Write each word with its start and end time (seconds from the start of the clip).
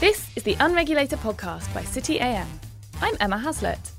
This 0.00 0.30
is 0.36 0.44
the 0.44 0.56
Unregulated 0.60 1.18
Podcast 1.18 1.74
by 1.74 1.82
City 1.82 2.20
AM. 2.20 2.46
I'm 3.02 3.16
Emma 3.18 3.36
Haslett. 3.36 3.90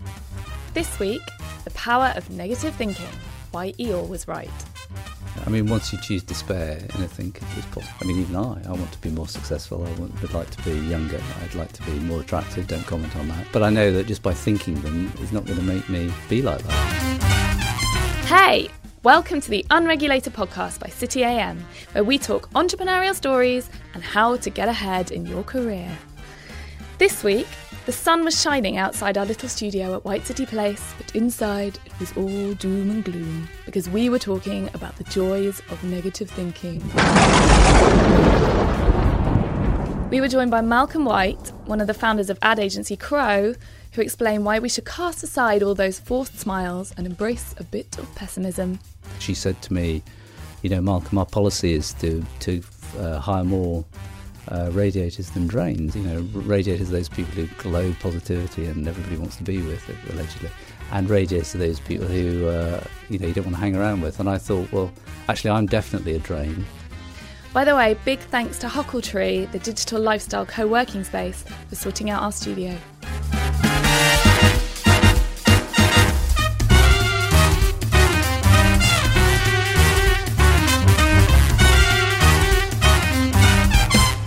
This 0.73 0.97
week, 0.97 1.21
the 1.65 1.71
power 1.71 2.13
of 2.15 2.29
negative 2.29 2.73
thinking, 2.75 3.09
why 3.51 3.73
Eeyore 3.73 4.07
was 4.07 4.25
right. 4.25 4.49
I 5.45 5.49
mean, 5.49 5.67
once 5.67 5.91
you 5.91 5.99
choose 5.99 6.23
despair, 6.23 6.79
anything 6.95 7.35
is 7.57 7.65
possible. 7.65 7.93
I 7.99 8.05
mean, 8.05 8.21
even 8.21 8.37
I, 8.37 8.61
I 8.65 8.71
want 8.71 8.89
to 8.93 8.97
be 8.99 9.09
more 9.09 9.27
successful. 9.27 9.85
I 9.85 9.91
want, 9.99 10.21
would 10.21 10.33
like 10.33 10.49
to 10.51 10.63
be 10.63 10.71
younger. 10.87 11.21
I'd 11.43 11.55
like 11.55 11.73
to 11.73 11.83
be 11.83 11.91
more 11.99 12.21
attractive. 12.21 12.65
Don't 12.67 12.87
comment 12.87 13.13
on 13.17 13.27
that. 13.27 13.47
But 13.51 13.63
I 13.63 13.69
know 13.69 13.91
that 13.91 14.07
just 14.07 14.23
by 14.23 14.33
thinking 14.33 14.75
them 14.75 15.11
is 15.19 15.33
not 15.33 15.45
going 15.45 15.59
to 15.59 15.65
make 15.65 15.89
me 15.89 16.13
be 16.29 16.41
like 16.41 16.63
that. 16.63 18.25
Hey, 18.25 18.69
welcome 19.03 19.39
to 19.39 19.49
the 19.49 19.65
Unregulated 19.69 20.33
Podcast 20.33 20.79
by 20.79 20.87
City 20.87 21.23
AM, 21.23 21.65
where 21.93 22.03
we 22.03 22.17
talk 22.17 22.49
entrepreneurial 22.51 23.15
stories 23.15 23.69
and 23.93 24.03
how 24.03 24.35
to 24.35 24.49
get 24.49 24.67
ahead 24.67 25.11
in 25.11 25.25
your 25.25 25.41
career. 25.43 25.89
This 26.97 27.23
week, 27.23 27.47
the 27.85 27.93
sun 27.93 28.25
was 28.25 28.41
shining 28.41 28.75
outside 28.75 29.17
our 29.17 29.25
little 29.25 29.47
studio 29.47 29.95
at 29.95 30.03
White 30.03 30.27
City 30.27 30.45
Place, 30.45 30.93
but 30.97 31.15
inside 31.15 31.79
it 31.85 31.97
was 31.99 32.11
all 32.17 32.53
doom 32.55 32.91
and 32.91 33.05
gloom 33.05 33.47
because 33.65 33.89
we 33.89 34.09
were 34.09 34.19
talking 34.19 34.69
about 34.73 34.97
the 34.97 35.05
joys 35.05 35.61
of 35.69 35.81
negative 35.83 36.29
thinking. 36.29 36.81
We 40.09 40.21
were 40.21 40.27
joined 40.27 40.49
by 40.49 40.61
Malcolm 40.61 41.05
White, 41.05 41.53
one 41.65 41.79
of 41.79 41.85
the 41.85 41.93
founders 41.93 42.31
of 42.31 42.39
ad 42.41 42.57
agency 42.57 42.97
Krow, 42.97 43.53
who 43.91 44.01
explained 44.01 44.43
why 44.43 44.57
we 44.57 44.67
should 44.67 44.85
cast 44.85 45.21
aside 45.21 45.61
all 45.61 45.75
those 45.75 45.99
forced 45.99 46.39
smiles 46.39 46.91
and 46.97 47.05
embrace 47.05 47.53
a 47.59 47.63
bit 47.63 47.95
of 47.99 48.15
pessimism. 48.15 48.79
She 49.19 49.35
said 49.35 49.61
to 49.61 49.71
me, 49.71 50.01
"You 50.63 50.71
know, 50.71 50.81
Malcolm, 50.81 51.19
our 51.19 51.27
policy 51.27 51.73
is 51.73 51.93
to 51.95 52.25
to 52.39 52.63
uh, 52.97 53.19
hire 53.19 53.43
more 53.43 53.85
uh, 54.47 54.71
radiators 54.73 55.29
than 55.29 55.45
drains. 55.45 55.95
You 55.95 56.01
know, 56.01 56.21
radiators 56.33 56.89
are 56.89 56.93
those 56.93 57.09
people 57.09 57.33
who 57.33 57.45
glow 57.61 57.93
positivity 57.99 58.65
and 58.65 58.87
everybody 58.87 59.15
wants 59.15 59.35
to 59.35 59.43
be 59.43 59.61
with, 59.61 59.87
allegedly, 60.11 60.49
and 60.91 61.07
radiators 61.07 61.53
are 61.53 61.59
those 61.59 61.79
people 61.79 62.07
who 62.07 62.47
uh, 62.47 62.83
you 63.11 63.19
know 63.19 63.27
you 63.27 63.33
don't 63.33 63.45
want 63.45 63.57
to 63.57 63.61
hang 63.61 63.75
around 63.75 64.01
with." 64.01 64.19
And 64.19 64.27
I 64.27 64.39
thought, 64.39 64.71
well, 64.71 64.91
actually, 65.27 65.51
I'm 65.51 65.67
definitely 65.67 66.15
a 66.15 66.19
drain. 66.19 66.65
By 67.51 67.65
the 67.65 67.75
way, 67.75 67.97
big 68.05 68.19
thanks 68.19 68.59
to 68.59 68.67
Huckletree, 68.67 69.51
the 69.51 69.57
digital 69.57 69.99
lifestyle 69.99 70.45
co 70.45 70.67
working 70.67 71.03
space, 71.03 71.43
for 71.67 71.73
sorting 71.73 72.11
out 72.11 72.21
our 72.21 72.31
studio. 72.31 72.77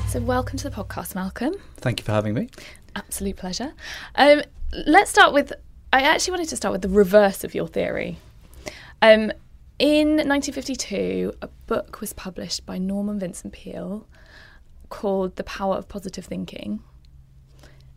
So, 0.09 0.21
welcome 0.21 0.59
to 0.59 0.69
the 0.69 0.75
podcast, 0.75 1.15
Malcolm. 1.15 1.55
Thank 1.77 2.01
you 2.01 2.05
for 2.05 2.11
having 2.11 2.35
me. 2.35 2.49
Absolute 2.97 3.37
pleasure. 3.37 3.73
Um, 4.17 4.43
let's 4.85 5.13
start 5.13 5.33
with. 5.33 5.53
I 5.93 6.03
actually 6.03 6.33
wanted 6.33 6.49
to 6.49 6.57
start 6.57 6.73
with 6.73 6.83
the 6.83 6.89
reverse 6.89 7.45
of 7.45 7.55
your 7.55 7.69
theory. 7.69 8.19
Um, 9.01 9.31
in 9.83 10.11
1952, 10.29 11.33
a 11.43 11.49
book 11.67 12.01
was 12.01 12.13
published 12.13 12.65
by 12.65 12.79
Norman 12.79 13.19
Vincent 13.19 13.53
Peale 13.53 14.07
called 14.91 15.35
The 15.35 15.43
Power 15.43 15.75
of 15.77 15.89
Positive 15.89 16.25
Thinking. 16.25 16.81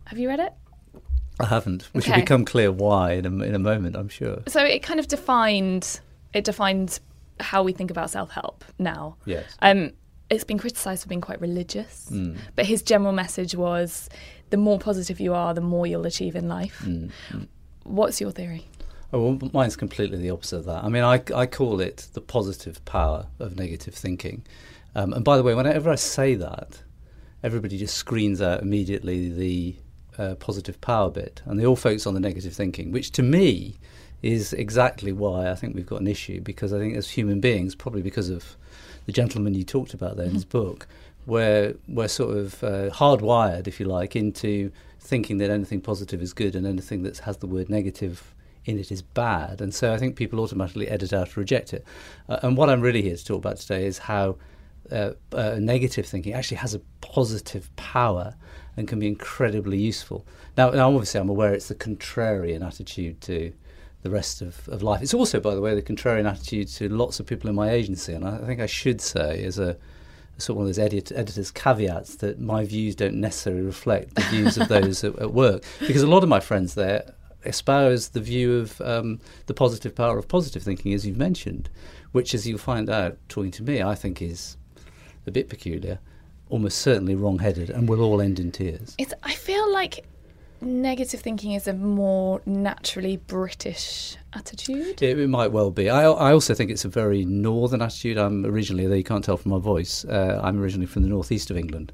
Have 0.05 0.17
you 0.17 0.27
read 0.27 0.39
it? 0.39 0.53
I 1.39 1.45
haven't. 1.45 1.87
We 1.93 1.99
Okay. 1.99 2.07
should 2.07 2.15
become 2.21 2.43
clear 2.43 2.71
why 2.71 3.11
in 3.13 3.25
a, 3.25 3.43
in 3.43 3.53
a 3.53 3.59
moment, 3.59 3.95
I'm 3.95 4.09
sure. 4.09 4.41
So 4.47 4.63
it 4.63 4.81
kind 4.81 4.99
of 4.99 5.07
defined 5.07 5.99
it 6.33 6.43
defined 6.43 6.99
how 7.39 7.61
we 7.63 7.71
think 7.71 7.91
about 7.91 8.09
self-help 8.09 8.65
now. 8.79 9.17
Yes. 9.25 9.45
Um, 9.61 9.91
it's 10.29 10.43
been 10.43 10.57
criticised 10.57 11.03
for 11.03 11.09
being 11.09 11.21
quite 11.21 11.39
religious, 11.39 12.09
Mm. 12.11 12.37
but 12.55 12.65
his 12.65 12.81
general 12.81 13.11
message 13.13 13.53
was 13.55 14.09
the 14.49 14.57
more 14.57 14.79
positive 14.79 15.19
you 15.19 15.33
are, 15.35 15.53
the 15.53 15.61
more 15.61 15.85
you'll 15.85 16.07
achieve 16.07 16.35
in 16.35 16.47
life. 16.49 16.81
Mm. 16.83 17.11
What's 17.83 18.19
your 18.19 18.31
theory? 18.31 18.65
Oh, 19.13 19.21
well, 19.21 19.49
mine's 19.53 19.75
completely 19.75 20.17
the 20.17 20.29
opposite 20.29 20.57
of 20.57 20.65
that. 20.65 20.83
I 20.83 20.89
mean, 20.89 21.03
I, 21.03 21.21
I 21.33 21.45
call 21.45 21.79
it 21.79 22.07
the 22.13 22.21
positive 22.21 22.83
power 22.85 23.27
of 23.39 23.55
negative 23.55 23.93
thinking. 23.93 24.43
Um, 24.95 25.13
and 25.13 25.23
by 25.23 25.37
the 25.37 25.43
way, 25.43 25.53
whenever 25.53 25.89
I 25.89 25.95
say 25.95 26.35
that, 26.35 26.81
everybody 27.43 27.77
just 27.77 27.95
screens 27.95 28.41
out 28.41 28.61
immediately 28.61 29.29
the 29.29 29.75
uh, 30.17 30.35
positive 30.35 30.79
power 30.81 31.09
bit, 31.09 31.41
and 31.45 31.59
they 31.59 31.65
all 31.65 31.75
focus 31.75 32.07
on 32.07 32.13
the 32.13 32.19
negative 32.19 32.53
thinking, 32.53 32.91
which 32.91 33.11
to 33.11 33.23
me 33.23 33.77
is 34.21 34.53
exactly 34.53 35.11
why 35.11 35.51
I 35.51 35.55
think 35.55 35.75
we've 35.75 35.85
got 35.85 36.01
an 36.01 36.07
issue. 36.07 36.41
Because 36.41 36.73
I 36.73 36.79
think 36.79 36.95
as 36.95 37.09
human 37.09 37.39
beings, 37.39 37.75
probably 37.75 38.01
because 38.01 38.29
of 38.29 38.57
the 39.05 39.11
gentleman 39.11 39.53
you 39.53 39.63
talked 39.63 39.93
about 39.93 40.17
there 40.17 40.25
in 40.25 40.33
his 40.33 40.45
book, 40.45 40.87
we're 41.25 41.75
we're 41.87 42.07
sort 42.07 42.37
of 42.37 42.63
uh, 42.63 42.89
hardwired, 42.89 43.67
if 43.67 43.79
you 43.79 43.85
like, 43.85 44.15
into 44.15 44.71
thinking 44.99 45.37
that 45.37 45.51
anything 45.51 45.81
positive 45.81 46.21
is 46.21 46.33
good 46.33 46.55
and 46.55 46.65
anything 46.65 47.03
that 47.03 47.19
has 47.19 47.37
the 47.37 47.47
word 47.47 47.69
negative 47.69 48.33
in 48.65 48.79
it 48.79 48.91
is 48.91 49.01
bad. 49.01 49.61
And 49.61 49.73
so 49.73 49.93
I 49.93 49.97
think 49.97 50.15
people 50.15 50.39
automatically 50.39 50.87
edit 50.87 51.13
out 51.13 51.35
or 51.35 51.39
reject 51.39 51.73
it. 51.73 51.85
Uh, 52.27 52.39
and 52.41 52.57
what 52.57 52.69
I'm 52.69 52.81
really 52.81 53.01
here 53.01 53.15
to 53.15 53.25
talk 53.25 53.37
about 53.37 53.57
today 53.57 53.85
is 53.85 53.99
how 53.99 54.37
uh, 54.91 55.11
uh, 55.31 55.57
negative 55.59 56.05
thinking 56.05 56.33
actually 56.33 56.57
has 56.57 56.73
a 56.73 56.79
positive 57.01 57.73
power 57.75 58.35
and 58.77 58.87
can 58.87 58.99
be 58.99 59.07
incredibly 59.07 59.77
useful. 59.77 60.25
Now, 60.57 60.71
now 60.71 60.89
obviously, 60.89 61.19
I'm 61.19 61.29
aware 61.29 61.53
it's 61.53 61.67
the 61.67 61.75
contrarian 61.75 62.65
attitude 62.65 63.21
to 63.21 63.53
the 64.03 64.09
rest 64.09 64.41
of, 64.41 64.67
of 64.69 64.83
life. 64.83 65.01
It's 65.01 65.13
also, 65.13 65.39
by 65.39 65.55
the 65.55 65.61
way, 65.61 65.73
the 65.73 65.81
contrarian 65.81 66.29
attitude 66.29 66.67
to 66.69 66.89
lots 66.89 67.19
of 67.19 67.25
people 67.25 67.49
in 67.49 67.55
my 67.55 67.71
agency. 67.71 68.13
And 68.13 68.27
I 68.27 68.37
think 68.39 68.59
I 68.59 68.65
should 68.65 69.01
say, 69.01 69.43
as 69.43 69.57
a 69.57 69.77
sort 70.37 70.55
of 70.55 70.57
one 70.57 70.63
of 70.65 70.69
those 70.69 70.79
edit- 70.79 71.11
editors' 71.13 71.51
caveats, 71.51 72.15
that 72.17 72.39
my 72.39 72.65
views 72.65 72.95
don't 72.95 73.15
necessarily 73.15 73.63
reflect 73.63 74.15
the 74.15 74.21
views 74.23 74.57
of 74.57 74.67
those 74.69 75.03
at, 75.03 75.17
at 75.17 75.33
work. 75.33 75.63
Because 75.79 76.03
a 76.03 76.07
lot 76.07 76.23
of 76.23 76.29
my 76.29 76.39
friends 76.39 76.75
there 76.75 77.13
espouse 77.45 78.09
the 78.09 78.21
view 78.21 78.57
of 78.57 78.81
um, 78.81 79.19
the 79.45 79.53
positive 79.53 79.95
power 79.95 80.17
of 80.17 80.27
positive 80.27 80.63
thinking, 80.63 80.93
as 80.93 81.05
you've 81.05 81.17
mentioned, 81.17 81.69
which, 82.11 82.33
as 82.33 82.47
you'll 82.47 82.57
find 82.57 82.89
out 82.89 83.17
talking 83.29 83.51
to 83.51 83.63
me, 83.63 83.81
I 83.81 83.95
think 83.95 84.21
is 84.21 84.57
a 85.27 85.31
bit 85.31 85.49
peculiar, 85.49 85.99
almost 86.49 86.79
certainly 86.79 87.15
wrong-headed, 87.15 87.69
and 87.69 87.89
will 87.89 88.01
all 88.01 88.21
end 88.21 88.39
in 88.39 88.51
tears. 88.51 88.95
It's. 88.97 89.13
I 89.23 89.33
feel 89.33 89.71
like 89.73 90.05
negative 90.61 91.19
thinking 91.19 91.51
is 91.51 91.67
a 91.67 91.73
more 91.73 92.41
naturally 92.45 93.17
British 93.17 94.17
attitude. 94.33 95.01
It, 95.01 95.19
it 95.19 95.27
might 95.27 95.51
well 95.51 95.71
be. 95.71 95.89
I, 95.89 96.03
I 96.03 96.31
also 96.31 96.53
think 96.53 96.71
it's 96.71 96.85
a 96.85 96.89
very 96.89 97.25
northern 97.25 97.81
attitude. 97.81 98.17
I'm 98.17 98.45
originally, 98.45 98.87
though 98.87 98.95
you 98.95 99.03
can't 99.03 99.23
tell 99.23 99.37
from 99.37 99.51
my 99.51 99.59
voice, 99.59 100.05
uh, 100.05 100.39
I'm 100.43 100.59
originally 100.59 100.87
from 100.87 101.03
the 101.03 101.09
northeast 101.09 101.51
of 101.51 101.57
England. 101.57 101.91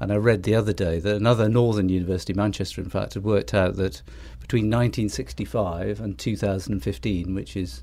And 0.00 0.12
I 0.12 0.16
read 0.16 0.42
the 0.42 0.54
other 0.54 0.72
day 0.72 0.98
that 0.98 1.16
another 1.16 1.48
northern 1.48 1.88
university, 1.88 2.34
Manchester, 2.34 2.80
in 2.80 2.90
fact, 2.90 3.14
had 3.14 3.24
worked 3.24 3.54
out 3.54 3.76
that 3.76 4.02
between 4.44 4.66
1965 4.66 6.00
and 6.00 6.18
2015, 6.18 7.34
which 7.34 7.56
is, 7.56 7.82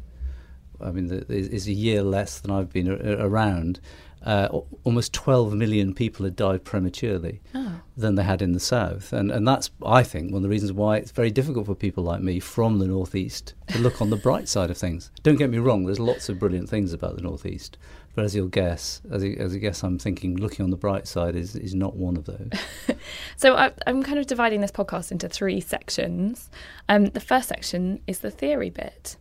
I 0.79 0.91
mean, 0.91 1.11
is, 1.27 1.67
a 1.67 1.71
year 1.71 2.03
less 2.03 2.39
than 2.39 2.51
I've 2.51 2.71
been 2.71 2.87
around, 2.87 3.79
uh, 4.25 4.47
almost 4.83 5.13
12 5.13 5.53
million 5.53 5.93
people 5.93 6.23
had 6.25 6.35
died 6.35 6.63
prematurely 6.63 7.41
Oh. 7.55 7.81
than 7.97 8.15
they 8.15 8.23
had 8.23 8.41
in 8.41 8.51
the 8.51 8.59
south. 8.59 9.11
And, 9.13 9.31
and 9.31 9.47
that's, 9.47 9.71
I 9.85 10.03
think, 10.03 10.31
one 10.31 10.37
of 10.37 10.43
the 10.43 10.49
reasons 10.49 10.71
why 10.73 10.97
it's 10.97 11.11
very 11.11 11.31
difficult 11.31 11.65
for 11.65 11.75
people 11.75 12.03
like 12.03 12.21
me 12.21 12.39
from 12.39 12.79
the 12.79 12.87
northeast 12.87 13.53
to 13.69 13.79
look 13.79 14.01
on 14.01 14.09
the 14.11 14.15
bright 14.27 14.47
side 14.47 14.69
of 14.69 14.77
things. 14.77 15.09
Don't 15.23 15.37
get 15.37 15.49
me 15.49 15.57
wrong, 15.57 15.85
there's 15.85 15.99
lots 15.99 16.29
of 16.29 16.37
brilliant 16.39 16.69
things 16.69 16.93
about 16.93 17.15
the 17.15 17.21
northeast. 17.23 17.77
But 18.13 18.25
as 18.25 18.35
you'll 18.35 18.49
guess, 18.49 19.01
as 19.09 19.23
you, 19.23 19.37
as 19.39 19.53
you 19.53 19.59
guess, 19.61 19.83
I'm 19.83 19.97
thinking 19.97 20.35
looking 20.35 20.65
on 20.65 20.69
the 20.69 20.75
bright 20.77 21.07
side 21.07 21.33
is, 21.35 21.55
is 21.55 21.73
not 21.73 21.95
one 21.95 22.17
of 22.17 22.25
those. 22.25 22.49
So 23.37 23.55
I, 23.55 23.71
I'm 23.87 24.03
kind 24.03 24.19
of 24.19 24.27
dividing 24.27 24.61
this 24.61 24.71
podcast 24.71 25.11
into 25.11 25.27
three 25.27 25.59
sections. 25.61 26.49
Um, 26.89 27.05
the 27.05 27.19
first 27.19 27.49
section 27.49 28.01
is 28.05 28.19
the 28.19 28.29
theory 28.29 28.69
bit. 28.69 29.15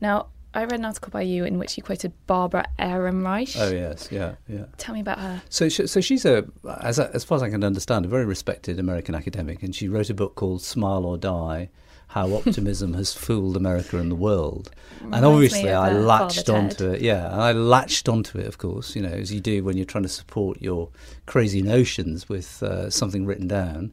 Now, 0.00 0.28
I 0.54 0.62
read 0.62 0.72
an 0.80 0.84
article 0.86 1.10
by 1.10 1.22
you 1.22 1.44
in 1.44 1.58
which 1.58 1.76
you 1.76 1.82
quoted 1.82 2.12
Barbara 2.26 2.66
Ehrenreich. 2.78 3.54
oh, 3.60 3.70
yes, 3.70 4.08
yeah, 4.10 4.36
yeah. 4.48 4.64
Tell 4.78 4.94
me 4.94 5.00
about 5.00 5.18
her. 5.18 5.42
So, 5.50 5.68
sh- 5.68 5.82
so 5.86 6.00
she's 6.00 6.24
a, 6.24 6.46
as, 6.80 6.98
as 6.98 7.22
far 7.24 7.36
as 7.36 7.42
I 7.42 7.50
can 7.50 7.62
understand, 7.62 8.04
a 8.04 8.08
very 8.08 8.24
respected 8.24 8.80
American 8.80 9.14
academic, 9.14 9.62
and 9.62 9.74
she 9.74 9.88
wrote 9.88 10.08
a 10.10 10.14
book 10.14 10.34
called 10.36 10.62
Smile 10.62 11.04
or 11.04 11.18
Die: 11.18 11.68
How 12.08 12.32
Optimism 12.34 12.94
Has 12.94 13.12
Fooled 13.12 13.56
America 13.56 13.98
and 13.98 14.10
the 14.10 14.16
World. 14.16 14.70
and 15.00 15.12
Reminds 15.12 15.26
obviously, 15.26 15.70
I 15.70 15.92
latched 15.92 16.48
onto 16.48 16.76
Ted. 16.92 16.94
it. 16.96 17.00
Yeah, 17.02 17.30
and 17.30 17.40
I 17.42 17.52
latched 17.52 18.08
onto 18.08 18.38
it, 18.38 18.46
of 18.46 18.56
course, 18.58 18.96
you 18.96 19.02
know, 19.02 19.10
as 19.10 19.32
you 19.32 19.40
do 19.40 19.62
when 19.62 19.76
you're 19.76 19.86
trying 19.86 20.04
to 20.04 20.08
support 20.08 20.62
your 20.62 20.88
crazy 21.26 21.60
notions 21.62 22.28
with 22.28 22.62
uh, 22.62 22.88
something 22.90 23.26
written 23.26 23.48
down. 23.48 23.92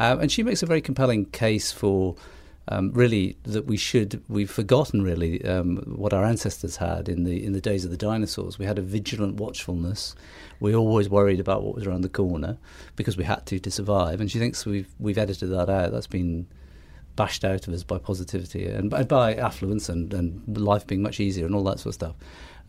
Um, 0.00 0.18
and 0.20 0.32
she 0.32 0.42
makes 0.42 0.60
a 0.60 0.66
very 0.66 0.80
compelling 0.80 1.26
case 1.26 1.70
for 1.70 2.16
um, 2.68 2.92
really 2.92 3.36
that 3.42 3.66
we 3.66 3.76
should 3.76 4.22
we've 4.28 4.50
forgotten 4.50 5.02
really 5.02 5.44
um, 5.44 5.76
what 5.86 6.12
our 6.14 6.24
ancestors 6.24 6.76
had 6.76 7.08
in 7.08 7.24
the 7.24 7.44
in 7.44 7.52
the 7.52 7.60
days 7.60 7.84
of 7.84 7.90
the 7.90 7.96
dinosaurs. 7.96 8.58
We 8.58 8.64
had 8.64 8.78
a 8.78 8.82
vigilant 8.82 9.36
watchfulness. 9.36 10.14
We 10.60 10.74
always 10.74 11.08
worried 11.08 11.40
about 11.40 11.62
what 11.62 11.74
was 11.74 11.86
around 11.86 12.02
the 12.02 12.08
corner 12.08 12.56
because 12.96 13.16
we 13.16 13.24
had 13.24 13.44
to 13.46 13.58
to 13.58 13.70
survive. 13.70 14.20
And 14.20 14.30
she 14.30 14.38
thinks 14.38 14.64
we've 14.64 14.88
we've 14.98 15.18
edited 15.18 15.50
that 15.50 15.68
out. 15.68 15.92
That's 15.92 16.06
been 16.06 16.46
bashed 17.16 17.44
out 17.44 17.68
of 17.68 17.74
us 17.74 17.84
by 17.84 17.98
positivity 17.98 18.66
and 18.66 18.90
by, 18.90 19.04
by 19.04 19.34
affluence 19.34 19.88
and, 19.88 20.12
and 20.12 20.58
life 20.58 20.84
being 20.84 21.00
much 21.00 21.20
easier 21.20 21.46
and 21.46 21.54
all 21.54 21.62
that 21.62 21.78
sort 21.78 21.90
of 21.90 21.94
stuff. 21.94 22.16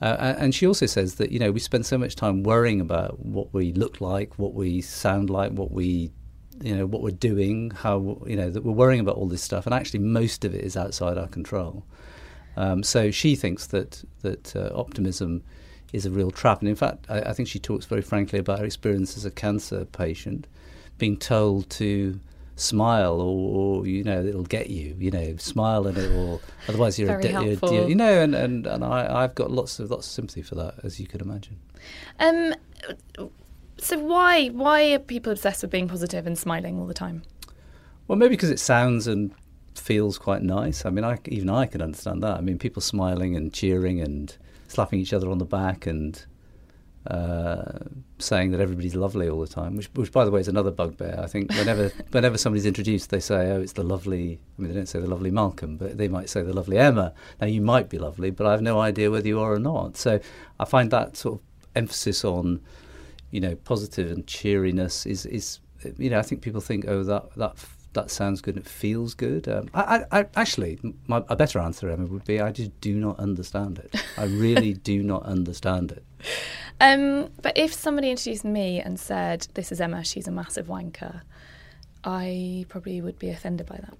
Uh, 0.01 0.35
and 0.37 0.53
she 0.53 0.67
also 0.67 0.85
says 0.85 1.15
that 1.15 1.31
you 1.31 1.39
know 1.39 1.51
we 1.51 1.59
spend 1.59 1.85
so 1.85 1.97
much 1.97 2.17
time 2.17 2.43
worrying 2.43 2.81
about 2.81 3.17
what 3.19 3.53
we 3.53 3.71
look 3.71 4.01
like, 4.01 4.37
what 4.37 4.53
we 4.53 4.81
sound 4.81 5.29
like, 5.29 5.51
what 5.53 5.71
we 5.71 6.11
you 6.61 6.75
know 6.75 6.85
what 6.85 7.01
we're 7.01 7.11
doing, 7.11 7.71
how 7.71 8.17
you 8.25 8.35
know 8.35 8.49
that 8.49 8.63
we're 8.63 8.71
worrying 8.71 8.99
about 8.99 9.15
all 9.15 9.27
this 9.27 9.41
stuff, 9.41 9.65
and 9.65 9.73
actually 9.73 9.99
most 9.99 10.45
of 10.45 10.53
it 10.53 10.63
is 10.63 10.77
outside 10.77 11.17
our 11.17 11.27
control. 11.27 11.83
Um, 12.57 12.83
so 12.83 13.11
she 13.11 13.35
thinks 13.35 13.67
that 13.67 14.03
that 14.21 14.55
uh, 14.55 14.71
optimism 14.73 15.43
is 15.93 16.05
a 16.05 16.11
real 16.11 16.31
trap, 16.31 16.59
and 16.61 16.69
in 16.69 16.75
fact, 16.75 17.05
I, 17.09 17.19
I, 17.21 17.33
think 17.33 17.47
she 17.47 17.59
talks 17.59 17.85
very 17.85 18.01
frankly 18.01 18.39
about 18.39 18.59
her 18.59 18.65
experience 18.65 19.17
as 19.17 19.25
a 19.25 19.31
cancer 19.31 19.85
patient, 19.85 20.47
being 20.97 21.17
told 21.17 21.69
to 21.71 22.19
smile 22.55 23.19
or, 23.19 23.79
or, 23.79 23.85
you 23.85 24.01
know 24.03 24.23
it'll 24.23 24.43
get 24.43 24.69
you 24.69 24.95
you 24.97 25.11
know 25.11 25.35
smile 25.35 25.87
and 25.87 25.97
it 25.97 26.09
will 26.11 26.41
otherwise 26.69 26.97
you're, 26.97 27.19
a 27.19 27.21
de- 27.21 27.31
you're, 27.31 27.89
you 27.89 27.95
know 27.95 28.21
and 28.21 28.33
and, 28.33 28.65
and 28.65 28.83
I, 28.83 29.23
I've 29.23 29.35
got 29.35 29.51
lots 29.51 29.77
of 29.79 29.91
lots 29.91 30.07
of 30.07 30.11
sympathy 30.13 30.41
for 30.41 30.55
that 30.55 30.75
as 30.83 30.97
you 30.97 31.05
could 31.05 31.21
imagine 31.21 31.59
um 32.19 32.53
so 33.77 33.97
why 33.99 34.47
why 34.47 34.93
are 34.93 34.99
people 34.99 35.31
obsessed 35.31 35.61
with 35.61 35.71
being 35.71 35.87
positive 35.87 36.25
and 36.25 36.37
smiling 36.37 36.79
all 36.79 36.87
the 36.87 36.93
time 36.93 37.21
well 38.07 38.17
maybe 38.17 38.35
because 38.35 38.49
it 38.49 38.59
sounds 38.59 39.07
and 39.07 39.31
feels 39.75 40.17
quite 40.17 40.41
nice 40.41 40.85
I 40.85 40.89
mean 40.89 41.03
I, 41.03 41.19
even 41.25 41.49
I 41.49 41.65
can 41.65 41.81
understand 41.81 42.23
that 42.23 42.37
I 42.37 42.41
mean 42.41 42.57
people 42.57 42.81
smiling 42.81 43.35
and 43.35 43.53
cheering 43.53 43.99
and 44.01 44.35
slapping 44.67 44.99
each 44.99 45.13
other 45.13 45.29
on 45.29 45.37
the 45.37 45.45
back 45.45 45.85
and 45.85 46.25
uh, 47.07 47.79
saying 48.17 48.49
that 48.51 48.59
everybody's 48.59 48.95
lovely 48.95 49.29
all 49.29 49.39
the 49.39 49.47
time, 49.47 49.75
which, 49.75 49.87
which, 49.93 50.11
by 50.11 50.25
the 50.25 50.31
way, 50.31 50.39
is 50.39 50.47
another 50.47 50.71
bugbear. 50.71 51.19
I 51.21 51.27
think 51.27 51.51
whenever 51.51 51.89
whenever 52.11 52.37
somebody's 52.37 52.65
introduced, 52.65 53.11
they 53.11 53.19
say, 53.19 53.51
"Oh, 53.51 53.61
it's 53.61 53.73
the 53.73 53.83
lovely." 53.83 54.39
I 54.57 54.61
mean, 54.61 54.71
they 54.71 54.75
don't 54.75 54.87
say 54.87 54.99
the 54.99 55.07
lovely 55.07 55.29
Malcolm, 55.29 55.77
but 55.77 55.97
they 55.97 56.07
might 56.07 56.29
say 56.29 56.41
the 56.41 56.53
lovely 56.53 56.79
Emma. 56.79 57.13
Now, 57.39 57.47
you 57.47 57.61
might 57.61 57.89
be 57.89 57.99
lovely, 57.99 58.31
but 58.31 58.47
I 58.47 58.51
have 58.51 58.61
no 58.61 58.79
idea 58.79 59.11
whether 59.11 59.27
you 59.27 59.39
are 59.39 59.53
or 59.53 59.59
not. 59.59 59.97
So, 59.97 60.19
I 60.59 60.65
find 60.65 60.89
that 60.91 61.15
sort 61.15 61.35
of 61.35 61.41
emphasis 61.75 62.25
on, 62.25 62.61
you 63.35 63.41
know, 63.41 63.55
positive 63.55 64.09
and 64.11 64.25
cheeriness 64.25 65.05
is 65.05 65.25
is 65.25 65.59
you 65.97 66.09
know, 66.09 66.17
I 66.19 66.21
think 66.21 66.41
people 66.41 66.61
think, 66.61 66.85
"Oh, 66.87 67.03
that 67.03 67.35
that 67.35 67.55
that 67.93 68.09
sounds 68.09 68.39
good. 68.41 68.55
It 68.57 68.65
feels 68.65 69.13
good. 69.13 69.47
Um, 69.47 69.69
I, 69.73 69.81
I, 70.11 70.19
I, 70.19 70.25
actually, 70.35 70.79
my, 71.07 71.23
a 71.27 71.35
better 71.35 71.59
answer, 71.59 71.89
Emma, 71.89 72.05
would 72.05 72.25
be 72.25 72.39
I 72.39 72.51
just 72.51 72.79
do 72.81 72.93
not 72.95 73.19
understand 73.19 73.79
it. 73.79 73.95
I 74.17 74.25
really 74.25 74.73
do 74.91 75.01
not 75.03 75.23
understand 75.23 75.91
it. 75.91 76.03
Um, 76.79 77.29
but 77.41 77.57
if 77.57 77.73
somebody 77.73 78.09
introduced 78.11 78.45
me 78.45 78.79
and 78.79 78.99
said, 78.99 79.47
"This 79.53 79.71
is 79.71 79.81
Emma. 79.81 80.03
She's 80.05 80.27
a 80.27 80.31
massive 80.31 80.67
wanker," 80.67 81.21
I 82.03 82.65
probably 82.69 83.01
would 83.01 83.19
be 83.19 83.29
offended 83.29 83.67
by 83.67 83.77
that. 83.77 83.97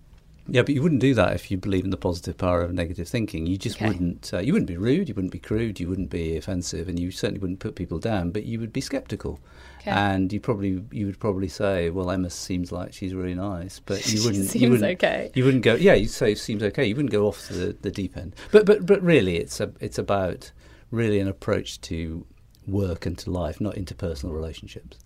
Yeah, 0.47 0.61
but 0.61 0.75
you 0.75 0.83
wouldn't 0.83 1.01
do 1.01 1.15
that 1.15 1.33
if 1.33 1.49
you 1.49 1.57
believe 1.57 1.85
in 1.85 1.89
the 1.89 1.97
positive 1.97 2.37
power 2.37 2.61
of 2.61 2.71
negative 2.71 3.07
thinking. 3.07 3.47
You 3.47 3.57
just 3.57 3.77
okay. 3.77 3.87
wouldn't. 3.87 4.31
Uh, 4.31 4.39
you 4.39 4.53
wouldn't 4.53 4.67
be 4.67 4.77
rude. 4.77 5.09
You 5.09 5.15
wouldn't 5.15 5.31
be 5.31 5.39
crude. 5.39 5.79
You 5.79 5.87
wouldn't 5.87 6.11
be 6.11 6.37
offensive, 6.37 6.87
and 6.87 6.99
you 6.99 7.09
certainly 7.09 7.39
wouldn't 7.39 7.59
put 7.59 7.75
people 7.75 7.97
down. 7.97 8.29
But 8.29 8.45
you 8.45 8.59
would 8.59 8.71
be 8.71 8.81
sceptical, 8.81 9.39
okay. 9.79 9.89
and 9.89 10.31
you 10.31 10.39
probably 10.39 10.83
you 10.91 11.07
would 11.07 11.19
probably 11.19 11.47
say, 11.47 11.89
"Well, 11.89 12.11
Emma 12.11 12.29
seems 12.29 12.71
like 12.71 12.93
she's 12.93 13.15
really 13.15 13.33
nice," 13.33 13.79
but 13.79 14.05
you 14.11 14.19
wouldn't. 14.25 14.49
seems 14.49 14.61
you 14.61 14.69
wouldn't, 14.69 15.03
okay. 15.03 15.31
You 15.33 15.45
wouldn't 15.45 15.63
go. 15.63 15.75
Yeah, 15.75 15.95
you 15.95 16.07
say 16.07 16.35
seems 16.35 16.61
okay. 16.61 16.85
You 16.85 16.95
wouldn't 16.95 17.11
go 17.11 17.27
off 17.27 17.47
the, 17.47 17.75
the 17.81 17.89
deep 17.89 18.15
end. 18.15 18.35
But 18.51 18.67
but 18.67 18.85
but 18.85 19.01
really, 19.01 19.37
it's 19.37 19.59
a 19.59 19.71
it's 19.79 19.97
about 19.97 20.51
really 20.91 21.19
an 21.19 21.27
approach 21.27 21.81
to 21.81 22.23
work 22.67 23.07
and 23.07 23.17
to 23.17 23.31
life, 23.31 23.59
not 23.59 23.75
interpersonal 23.75 24.31
relationships. 24.31 24.99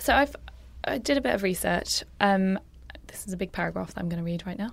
So 0.00 0.12
I've 0.12 0.34
I 0.84 0.98
did 0.98 1.18
a 1.18 1.20
bit 1.20 1.34
of 1.34 1.42
research. 1.42 2.02
Um, 2.20 2.58
this 3.10 3.26
is 3.26 3.32
a 3.32 3.36
big 3.36 3.52
paragraph 3.52 3.94
that 3.94 4.00
I'm 4.00 4.08
going 4.08 4.22
to 4.22 4.24
read 4.24 4.46
right 4.46 4.58
now. 4.58 4.70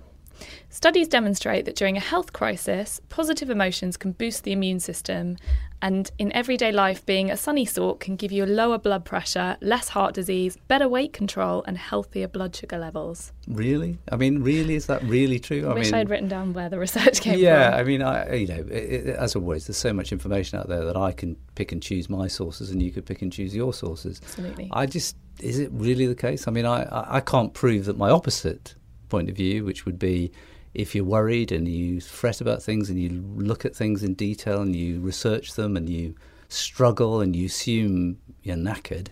Studies 0.70 1.08
demonstrate 1.08 1.64
that 1.64 1.76
during 1.76 1.96
a 1.96 2.00
health 2.00 2.32
crisis, 2.32 3.00
positive 3.08 3.50
emotions 3.50 3.96
can 3.96 4.12
boost 4.12 4.44
the 4.44 4.52
immune 4.52 4.80
system, 4.80 5.36
and 5.80 6.10
in 6.18 6.32
everyday 6.32 6.72
life, 6.72 7.06
being 7.06 7.30
a 7.30 7.36
sunny 7.36 7.64
sort 7.64 8.00
can 8.00 8.16
give 8.16 8.32
you 8.32 8.44
a 8.44 8.46
lower 8.46 8.78
blood 8.78 9.04
pressure, 9.04 9.56
less 9.60 9.88
heart 9.88 10.12
disease, 10.14 10.56
better 10.66 10.88
weight 10.88 11.12
control, 11.12 11.62
and 11.66 11.78
healthier 11.78 12.26
blood 12.26 12.54
sugar 12.54 12.78
levels. 12.78 13.32
Really? 13.46 13.98
I 14.10 14.16
mean, 14.16 14.42
really, 14.42 14.74
is 14.74 14.86
that 14.86 15.02
really 15.04 15.38
true? 15.38 15.66
I, 15.68 15.70
I 15.70 15.74
wish 15.74 15.86
mean, 15.86 15.94
I'd 15.94 16.10
written 16.10 16.28
down 16.28 16.52
where 16.52 16.68
the 16.68 16.78
research 16.78 17.20
came 17.20 17.38
yeah, 17.38 17.70
from. 17.70 17.72
Yeah, 17.72 17.80
I 17.80 17.84
mean, 17.84 18.02
I, 18.02 18.34
you 18.34 18.46
know, 18.48 18.66
it, 18.70 18.72
it, 18.72 19.16
as 19.16 19.36
always, 19.36 19.66
there's 19.66 19.76
so 19.76 19.92
much 19.92 20.10
information 20.12 20.58
out 20.58 20.68
there 20.68 20.84
that 20.84 20.96
I 20.96 21.12
can 21.12 21.36
pick 21.54 21.70
and 21.72 21.82
choose 21.82 22.10
my 22.10 22.26
sources, 22.26 22.70
and 22.70 22.82
you 22.82 22.90
could 22.90 23.06
pick 23.06 23.22
and 23.22 23.32
choose 23.32 23.54
your 23.54 23.72
sources. 23.72 24.20
Absolutely. 24.22 24.68
I 24.72 24.86
just, 24.86 25.16
is 25.40 25.60
it 25.60 25.70
really 25.72 26.06
the 26.06 26.16
case? 26.16 26.48
I 26.48 26.50
mean, 26.50 26.66
I, 26.66 27.16
I 27.16 27.20
can't 27.20 27.54
prove 27.54 27.84
that 27.84 27.96
my 27.96 28.10
opposite 28.10 28.74
point 29.08 29.28
of 29.28 29.36
view, 29.36 29.64
which 29.64 29.84
would 29.84 29.98
be 29.98 30.32
if 30.74 30.94
you're 30.94 31.04
worried 31.04 31.50
and 31.50 31.66
you 31.66 32.00
fret 32.00 32.40
about 32.40 32.62
things 32.62 32.90
and 32.90 33.00
you 33.00 33.08
look 33.36 33.64
at 33.64 33.74
things 33.74 34.02
in 34.02 34.14
detail 34.14 34.60
and 34.60 34.76
you 34.76 35.00
research 35.00 35.54
them 35.54 35.76
and 35.76 35.88
you 35.88 36.14
struggle 36.48 37.20
and 37.20 37.34
you 37.34 37.46
assume 37.46 38.18
you're 38.42 38.56
knackered, 38.56 39.08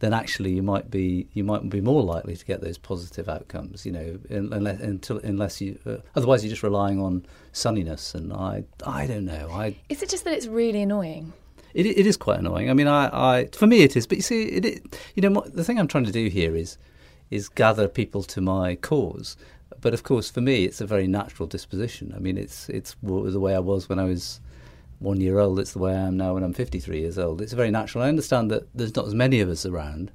then 0.00 0.12
actually 0.14 0.52
you 0.52 0.62
might 0.62 0.90
be 0.90 1.26
you 1.32 1.42
might 1.42 1.68
be 1.68 1.80
more 1.80 2.02
likely 2.02 2.36
to 2.36 2.44
get 2.44 2.60
those 2.60 2.78
positive 2.78 3.28
outcomes. 3.28 3.84
You 3.84 3.92
know, 3.92 4.18
unless 4.30 4.80
until 4.80 5.18
unless 5.18 5.60
you 5.60 5.78
uh, 5.86 5.96
otherwise 6.14 6.44
you're 6.44 6.50
just 6.50 6.62
relying 6.62 7.00
on 7.00 7.26
sunniness. 7.52 8.14
And 8.14 8.32
I 8.32 8.64
I 8.86 9.06
don't 9.06 9.24
know. 9.24 9.48
I 9.50 9.76
is 9.88 10.02
it 10.02 10.08
just 10.08 10.24
that 10.24 10.34
it's 10.34 10.46
really 10.46 10.82
annoying? 10.82 11.32
It, 11.74 11.86
it 11.86 12.06
is 12.06 12.16
quite 12.16 12.38
annoying. 12.38 12.70
I 12.70 12.74
mean, 12.74 12.86
I, 12.86 13.10
I 13.12 13.48
for 13.52 13.66
me 13.66 13.82
it 13.82 13.96
is. 13.96 14.06
But 14.06 14.18
you 14.18 14.22
see, 14.22 14.44
it, 14.44 14.64
it 14.64 14.98
you 15.14 15.28
know 15.28 15.42
the 15.46 15.64
thing 15.64 15.78
I'm 15.78 15.88
trying 15.88 16.04
to 16.04 16.12
do 16.12 16.28
here 16.28 16.54
is 16.54 16.78
is 17.30 17.48
gather 17.48 17.88
people 17.88 18.22
to 18.24 18.40
my 18.40 18.74
cause. 18.74 19.36
But 19.80 19.94
of 19.94 20.02
course, 20.02 20.30
for 20.30 20.40
me, 20.40 20.64
it's 20.64 20.80
a 20.80 20.86
very 20.86 21.06
natural 21.06 21.46
disposition. 21.46 22.12
I 22.16 22.18
mean, 22.18 22.36
it's 22.36 22.68
it's 22.68 22.96
the 23.02 23.40
way 23.40 23.54
I 23.54 23.60
was 23.60 23.88
when 23.88 23.98
I 23.98 24.04
was 24.04 24.40
one 24.98 25.20
year 25.20 25.38
old. 25.38 25.60
It's 25.60 25.72
the 25.72 25.78
way 25.78 25.94
I 25.94 26.06
am 26.06 26.16
now 26.16 26.34
when 26.34 26.42
I'm 26.42 26.52
53 26.52 27.00
years 27.00 27.18
old. 27.18 27.40
It's 27.40 27.52
very 27.52 27.70
natural. 27.70 28.04
I 28.04 28.08
understand 28.08 28.50
that 28.50 28.68
there's 28.74 28.96
not 28.96 29.06
as 29.06 29.14
many 29.14 29.40
of 29.40 29.48
us 29.48 29.64
around. 29.64 30.10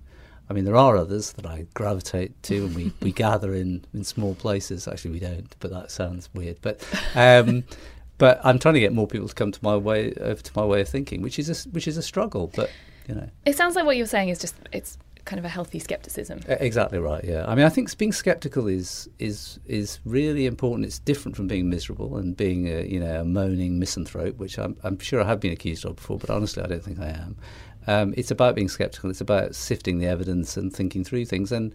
I 0.50 0.54
mean, 0.54 0.66
there 0.66 0.76
are 0.76 0.98
others 0.98 1.32
that 1.34 1.46
I 1.46 1.68
gravitate 1.74 2.42
to, 2.44 2.66
and 2.66 2.76
we, 2.76 2.92
we 3.02 3.12
gather 3.14 3.54
in, 3.54 3.86
in 3.94 4.04
small 4.04 4.36
places. 4.36 4.88
Actually, 4.88 5.12
we 5.12 5.20
don't, 5.20 5.56
but 5.60 5.72
that 5.72 5.90
sounds 5.90 6.30
weird. 6.34 6.58
But 6.62 6.86
um, 7.16 7.64
but 8.18 8.42
I'm 8.44 8.60
trying 8.60 8.76
to 8.76 8.80
get 8.80 8.94
more 8.94 9.08
people 9.08 9.28
to 9.28 9.34
come 9.34 9.52
to 9.52 9.60
my 9.62 9.78
way 9.78 10.14
over 10.20 10.42
to 10.42 10.52
my 10.56 10.66
way 10.66 10.82
of 10.82 10.90
thinking, 10.90 11.22
which 11.22 11.40
is 11.40 11.50
a, 11.50 11.70
which 11.70 11.88
is 11.88 11.96
a 11.98 12.04
struggle. 12.04 12.52
But 12.54 12.70
you 13.08 13.16
know, 13.16 13.30
it 13.46 13.56
sounds 13.56 13.76
like 13.76 13.86
what 13.86 13.98
you're 13.98 14.06
saying 14.06 14.30
is 14.30 14.40
just 14.40 14.56
it's 14.74 14.98
kind 15.26 15.40
of 15.40 15.46
a 15.46 15.50
healthy 15.50 15.80
skepticism. 15.80 16.42
Exactly 16.48 17.00
right. 17.00 17.24
Yeah. 17.24 17.46
I 17.48 17.56
mean, 17.56 17.66
I 17.66 17.70
think 17.70 17.96
being 17.98 18.12
skeptical 18.12 18.68
is 18.68 19.10
is 19.20 19.60
is 19.66 20.00
really 20.06 20.46
important. 20.46 20.86
It's 20.86 21.00
different 21.00 21.36
from 21.36 21.48
being 21.48 21.70
miserable 21.70 22.18
and 22.18 22.36
being 22.36 22.68
a 22.68 22.86
you 22.86 23.00
know 23.00 23.22
a 23.22 23.26
moaning 23.26 23.80
misanthrope, 23.80 24.38
which 24.38 24.58
I'm, 24.58 24.78
I'm 24.84 25.00
sure 25.00 25.22
I 25.22 25.28
have 25.28 25.40
been 25.40 25.54
accused 25.54 25.86
of 25.86 25.96
before, 25.96 26.18
but 26.18 26.30
honestly, 26.30 26.64
I 26.64 26.68
don't 26.68 26.84
think 26.84 27.00
I 27.00 27.10
am. 27.10 27.38
Um, 27.86 28.14
it's 28.16 28.32
about 28.32 28.56
being 28.56 28.70
skeptical. 28.70 29.10
It's 29.10 29.22
about 29.22 29.56
sifting 29.56 30.00
the 30.00 30.08
evidence 30.08 30.58
and 30.58 30.74
thinking 30.74 31.04
through 31.04 31.26
things, 31.26 31.52
and 31.52 31.74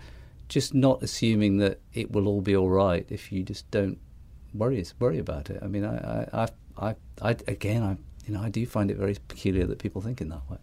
just 0.48 0.74
not 0.74 1.02
assuming 1.02 1.58
that 1.58 1.80
it 1.92 2.10
will 2.10 2.26
all 2.26 2.40
be 2.40 2.56
all 2.56 2.70
right 2.70 3.06
if 3.10 3.30
you 3.30 3.42
just 3.42 3.70
don't 3.70 3.98
worry 4.54 4.84
worry 4.98 5.18
about 5.18 5.50
it. 5.50 5.60
I 5.62 5.66
mean, 5.66 5.84
I 5.84 6.28
I 6.32 6.48
I, 6.76 6.94
I 7.22 7.30
again, 7.46 7.82
I 7.82 7.96
you 8.26 8.34
know, 8.34 8.42
I 8.42 8.50
do 8.50 8.64
find 8.66 8.90
it 8.90 8.98
very 8.98 9.16
peculiar 9.28 9.66
that 9.66 9.78
people 9.78 10.02
think 10.02 10.20
in 10.20 10.28
that 10.28 10.42
way. 10.50 10.58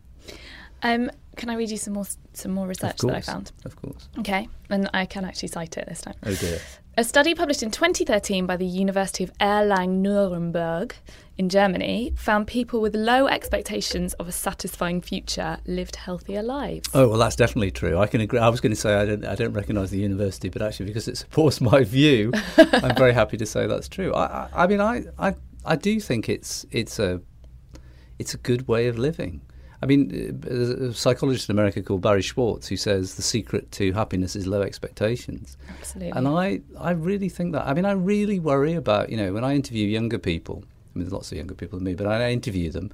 Um, 0.86 1.10
can 1.36 1.50
I 1.50 1.56
read 1.56 1.72
you 1.72 1.78
some 1.78 1.96
more 1.96 2.06
some 2.34 2.52
more 2.52 2.68
research 2.68 2.98
that 2.98 3.16
I 3.16 3.20
found? 3.20 3.52
Of 3.66 3.76
course. 3.76 4.08
Okay, 4.20 4.48
and 4.70 4.88
I 4.94 5.08
can 5.08 5.26
actually 5.26 5.48
cite 5.48 5.78
it 5.78 5.88
this 5.88 6.02
time. 6.02 6.14
Oh 6.24 6.36
dear. 6.36 6.60
A 6.96 7.04
study 7.04 7.34
published 7.34 7.64
in 7.64 7.72
2013 7.72 8.46
by 8.46 8.56
the 8.56 8.68
University 8.68 9.24
of 9.24 9.38
Erlangen-Nuremberg 9.40 10.96
in 11.38 11.50
Germany 11.50 12.14
found 12.16 12.48
people 12.48 12.80
with 12.80 12.96
low 12.96 13.28
expectations 13.28 14.14
of 14.14 14.30
a 14.30 14.32
satisfying 14.32 15.02
future 15.02 15.58
lived 15.66 15.96
healthier 15.98 16.44
lives. 16.44 16.88
Oh 16.94 17.10
well, 17.10 17.18
that's 17.18 17.36
definitely 17.36 17.72
true. 17.72 17.98
I 17.98 18.06
can 18.06 18.22
agree. 18.22 18.40
I 18.40 18.48
was 18.50 18.62
going 18.62 18.72
to 18.72 18.80
say 18.80 18.94
I 18.94 19.06
don't 19.06 19.26
I 19.26 19.34
don't 19.34 19.54
recognise 19.54 19.90
the 19.90 19.98
university, 19.98 20.50
but 20.50 20.62
actually 20.62 20.86
because 20.86 21.08
it 21.08 21.18
supports 21.18 21.60
my 21.74 21.84
view, 21.84 22.32
I'm 22.58 22.96
very 22.96 23.14
happy 23.22 23.38
to 23.38 23.46
say 23.48 23.66
that's 23.66 23.90
true. 23.90 24.14
I, 24.14 24.26
I, 24.26 24.50
I 24.54 24.68
mean 24.68 24.82
I, 24.82 25.06
I 25.18 25.34
I 25.66 25.78
do 25.78 26.00
think 26.00 26.30
it's 26.30 26.68
it's 26.70 27.00
a 27.00 27.22
it's 28.20 28.36
a 28.36 28.38
good 28.38 28.68
way 28.68 28.88
of 28.88 29.00
living. 29.00 29.42
I 29.82 29.86
mean, 29.86 30.40
there's 30.40 30.70
a 30.70 30.94
psychologist 30.94 31.50
in 31.50 31.56
America 31.56 31.82
called 31.82 32.02
Barry 32.02 32.22
Schwartz 32.22 32.68
who 32.68 32.78
says 32.78 33.16
the 33.16 33.22
secret 33.22 33.72
to 33.74 33.92
happiness 33.94 34.36
is 34.36 34.48
low 34.48 34.62
expectations. 34.62 35.58
Absolutely. 35.70 36.12
And 36.12 36.28
I, 36.28 36.62
I 36.80 36.92
really 36.92 37.30
think 37.30 37.54
that. 37.54 37.68
I 37.68 37.74
mean, 37.74 37.86
I 37.86 37.92
really 37.92 38.40
worry 38.40 38.74
about, 38.74 39.10
you 39.10 39.18
know, 39.18 39.34
when 39.34 39.44
I 39.44 39.56
interview 39.56 39.88
younger 39.88 40.18
people, 40.18 40.64
I 40.64 41.00
mean, 41.00 41.06
there's 41.06 41.14
lots 41.14 41.32
of 41.32 41.38
younger 41.38 41.56
people 41.56 41.78
than 41.78 41.86
me, 41.86 41.94
but 41.94 42.08
I 42.08 42.32
interview 42.32 42.72
them. 42.72 42.92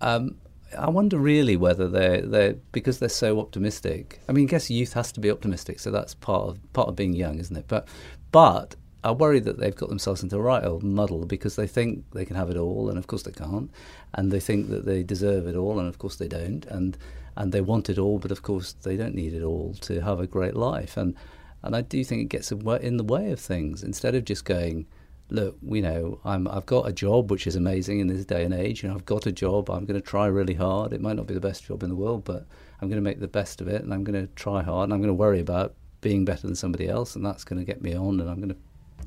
Um, 0.00 0.36
I 0.78 0.90
wonder 0.90 1.18
really 1.18 1.56
whether 1.56 1.88
they're, 1.88 2.22
they're 2.22 2.54
because 2.72 2.98
they're 2.98 3.08
so 3.08 3.40
optimistic. 3.40 4.20
I 4.28 4.32
mean, 4.32 4.46
I 4.46 4.50
guess 4.50 4.70
youth 4.70 4.92
has 4.94 5.12
to 5.12 5.20
be 5.20 5.30
optimistic, 5.30 5.80
so 5.80 5.90
that's 5.90 6.14
part 6.14 6.48
of 6.48 6.72
part 6.72 6.88
of 6.88 6.96
being 6.96 7.12
young, 7.12 7.38
isn't 7.38 7.56
it? 7.56 7.66
But 7.68 7.88
but 8.32 8.76
I 9.04 9.10
worried 9.12 9.44
that 9.44 9.58
they've 9.58 9.74
got 9.74 9.90
themselves 9.90 10.22
into 10.22 10.36
a 10.36 10.40
right 10.40 10.64
old 10.64 10.82
muddle 10.82 11.26
because 11.26 11.56
they 11.56 11.66
think 11.66 12.04
they 12.12 12.24
can 12.24 12.36
have 12.36 12.50
it 12.50 12.56
all, 12.56 12.88
and 12.88 12.98
of 12.98 13.06
course 13.06 13.22
they 13.22 13.32
can't, 13.32 13.70
and 14.14 14.32
they 14.32 14.40
think 14.40 14.70
that 14.70 14.86
they 14.86 15.02
deserve 15.02 15.46
it 15.46 15.56
all, 15.56 15.78
and 15.78 15.86
of 15.88 15.98
course 15.98 16.16
they 16.16 16.28
don't, 16.28 16.64
and 16.66 16.96
and 17.36 17.52
they 17.52 17.60
want 17.60 17.90
it 17.90 17.98
all, 17.98 18.18
but 18.18 18.30
of 18.30 18.42
course 18.42 18.72
they 18.72 18.96
don't 18.96 19.14
need 19.14 19.34
it 19.34 19.42
all 19.42 19.74
to 19.80 20.00
have 20.00 20.20
a 20.20 20.26
great 20.26 20.56
life, 20.56 20.96
and 20.96 21.14
and 21.62 21.76
I 21.76 21.82
do 21.82 22.02
think 22.04 22.22
it 22.22 22.28
gets 22.28 22.50
in 22.50 22.96
the 22.96 23.04
way 23.04 23.30
of 23.30 23.40
things 23.40 23.82
instead 23.82 24.14
of 24.14 24.24
just 24.24 24.44
going, 24.44 24.86
look, 25.30 25.56
you 25.62 25.82
know, 25.82 26.20
I'm 26.24 26.48
I've 26.48 26.66
got 26.66 26.88
a 26.88 26.92
job 26.92 27.30
which 27.30 27.46
is 27.46 27.56
amazing 27.56 28.00
in 28.00 28.06
this 28.06 28.24
day 28.24 28.44
and 28.44 28.54
age, 28.54 28.84
and 28.84 28.92
I've 28.92 29.06
got 29.06 29.26
a 29.26 29.32
job. 29.32 29.70
I'm 29.70 29.84
going 29.84 30.00
to 30.00 30.06
try 30.06 30.26
really 30.26 30.54
hard. 30.54 30.92
It 30.92 31.00
might 31.00 31.16
not 31.16 31.26
be 31.26 31.34
the 31.34 31.40
best 31.40 31.64
job 31.64 31.82
in 31.82 31.88
the 31.90 31.96
world, 31.96 32.24
but 32.24 32.46
I'm 32.80 32.88
going 32.88 33.02
to 33.02 33.08
make 33.10 33.20
the 33.20 33.28
best 33.28 33.60
of 33.60 33.68
it, 33.68 33.82
and 33.82 33.92
I'm 33.92 34.04
going 34.04 34.20
to 34.26 34.32
try 34.34 34.62
hard, 34.62 34.84
and 34.84 34.94
I'm 34.94 35.00
going 35.00 35.08
to 35.08 35.14
worry 35.14 35.40
about 35.40 35.74
being 36.00 36.24
better 36.24 36.46
than 36.46 36.54
somebody 36.56 36.88
else, 36.88 37.16
and 37.16 37.24
that's 37.24 37.44
going 37.44 37.58
to 37.58 37.64
get 37.64 37.82
me 37.82 37.94
on, 37.94 38.20
and 38.20 38.28
I'm 38.28 38.36
going 38.36 38.50
to, 38.50 38.56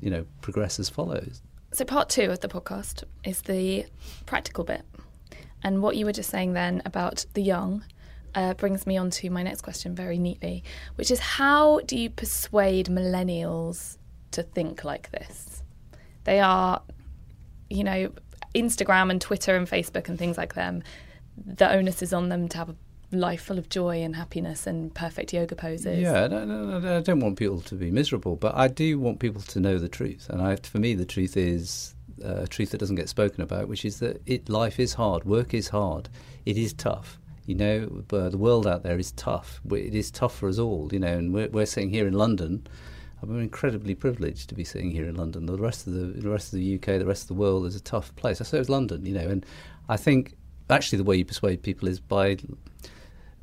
you 0.00 0.10
know, 0.10 0.26
progress 0.40 0.78
as 0.78 0.88
follows. 0.88 1.42
So, 1.72 1.84
part 1.84 2.08
two 2.08 2.30
of 2.30 2.40
the 2.40 2.48
podcast 2.48 3.04
is 3.24 3.42
the 3.42 3.86
practical 4.26 4.64
bit. 4.64 4.82
And 5.62 5.82
what 5.82 5.96
you 5.96 6.06
were 6.06 6.12
just 6.12 6.30
saying 6.30 6.52
then 6.52 6.82
about 6.84 7.26
the 7.34 7.42
young 7.42 7.84
uh, 8.34 8.54
brings 8.54 8.86
me 8.86 8.96
on 8.96 9.10
to 9.10 9.30
my 9.30 9.42
next 9.42 9.62
question 9.62 9.94
very 9.94 10.18
neatly, 10.18 10.62
which 10.94 11.10
is 11.10 11.18
how 11.18 11.80
do 11.80 11.98
you 11.98 12.10
persuade 12.10 12.86
millennials 12.86 13.98
to 14.30 14.42
think 14.42 14.84
like 14.84 15.10
this? 15.10 15.62
They 16.24 16.40
are, 16.40 16.82
you 17.68 17.84
know, 17.84 18.12
Instagram 18.54 19.10
and 19.10 19.20
Twitter 19.20 19.56
and 19.56 19.66
Facebook 19.68 20.08
and 20.08 20.18
things 20.18 20.36
like 20.38 20.54
them. 20.54 20.82
The 21.36 21.70
onus 21.70 22.02
is 22.02 22.12
on 22.12 22.28
them 22.28 22.48
to 22.48 22.58
have 22.58 22.68
a 22.68 22.76
life 23.10 23.42
full 23.42 23.58
of 23.58 23.68
joy 23.68 24.02
and 24.02 24.16
happiness 24.16 24.66
and 24.66 24.94
perfect 24.94 25.32
yoga 25.32 25.56
poses. 25.56 25.98
Yeah, 25.98 26.26
no, 26.26 26.44
no, 26.44 26.78
no, 26.78 26.98
I 26.98 27.00
don't 27.00 27.20
want 27.20 27.38
people 27.38 27.60
to 27.62 27.74
be 27.74 27.90
miserable, 27.90 28.36
but 28.36 28.54
I 28.54 28.68
do 28.68 28.98
want 28.98 29.18
people 29.18 29.40
to 29.40 29.60
know 29.60 29.78
the 29.78 29.88
truth. 29.88 30.28
And 30.28 30.42
I, 30.42 30.56
for 30.56 30.78
me, 30.78 30.94
the 30.94 31.06
truth 31.06 31.36
is 31.36 31.94
uh, 32.24 32.42
a 32.42 32.46
truth 32.46 32.70
that 32.70 32.78
doesn't 32.78 32.96
get 32.96 33.08
spoken 33.08 33.42
about, 33.42 33.68
which 33.68 33.84
is 33.84 33.98
that 34.00 34.20
it 34.26 34.48
life 34.48 34.78
is 34.78 34.94
hard, 34.94 35.24
work 35.24 35.54
is 35.54 35.68
hard, 35.68 36.08
it 36.44 36.58
is 36.58 36.72
tough. 36.72 37.18
You 37.46 37.54
know, 37.54 38.04
but 38.08 38.30
the 38.30 38.36
world 38.36 38.66
out 38.66 38.82
there 38.82 38.98
is 38.98 39.12
tough. 39.12 39.62
It 39.70 39.94
is 39.94 40.10
tough 40.10 40.36
for 40.36 40.50
us 40.50 40.58
all. 40.58 40.90
You 40.92 40.98
know, 40.98 41.16
and 41.16 41.32
we're, 41.32 41.48
we're 41.48 41.64
sitting 41.64 41.88
here 41.88 42.06
in 42.06 42.12
London. 42.12 42.66
I'm 43.22 43.40
incredibly 43.40 43.94
privileged 43.94 44.50
to 44.50 44.54
be 44.54 44.64
sitting 44.64 44.90
here 44.90 45.06
in 45.06 45.14
London. 45.16 45.46
The 45.46 45.56
rest 45.56 45.86
of 45.86 45.94
the, 45.94 46.20
the 46.20 46.28
rest 46.28 46.52
of 46.52 46.58
the 46.58 46.74
UK, 46.74 46.98
the 46.98 47.06
rest 47.06 47.22
of 47.22 47.28
the 47.28 47.40
world 47.40 47.64
is 47.64 47.74
a 47.74 47.80
tough 47.80 48.14
place. 48.16 48.42
I 48.42 48.44
say 48.44 48.58
it's 48.58 48.68
London. 48.68 49.06
You 49.06 49.14
know, 49.14 49.28
and 49.28 49.46
I 49.88 49.96
think 49.96 50.34
actually 50.68 50.98
the 50.98 51.04
way 51.04 51.16
you 51.16 51.24
persuade 51.24 51.62
people 51.62 51.88
is 51.88 52.00
by 52.00 52.36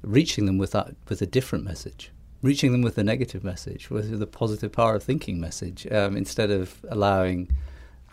reaching 0.05 0.45
them 0.45 0.57
with 0.57 0.71
that 0.71 0.95
with 1.09 1.21
a 1.21 1.25
different 1.25 1.65
message, 1.65 2.11
reaching 2.41 2.71
them 2.71 2.81
with 2.81 2.97
a 2.97 3.03
negative 3.03 3.43
message, 3.43 3.89
with 3.89 4.19
the 4.19 4.27
positive 4.27 4.71
power 4.71 4.95
of 4.95 5.03
thinking 5.03 5.39
message, 5.39 5.87
um, 5.91 6.15
instead 6.15 6.51
of 6.51 6.83
allowing 6.89 7.49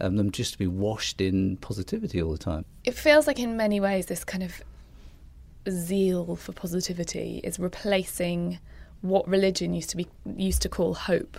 um, 0.00 0.16
them 0.16 0.30
just 0.30 0.52
to 0.52 0.58
be 0.58 0.66
washed 0.66 1.20
in 1.20 1.56
positivity 1.58 2.20
all 2.20 2.32
the 2.32 2.38
time. 2.38 2.64
It 2.84 2.94
feels 2.94 3.26
like 3.26 3.38
in 3.38 3.56
many 3.56 3.80
ways 3.80 4.06
this 4.06 4.24
kind 4.24 4.42
of 4.42 4.62
zeal 5.70 6.34
for 6.36 6.52
positivity 6.52 7.40
is 7.44 7.58
replacing 7.58 8.58
what 9.00 9.26
religion 9.28 9.74
used 9.74 9.90
to 9.90 9.96
be 9.96 10.06
used 10.36 10.62
to 10.62 10.68
call 10.68 10.94
hope. 10.94 11.38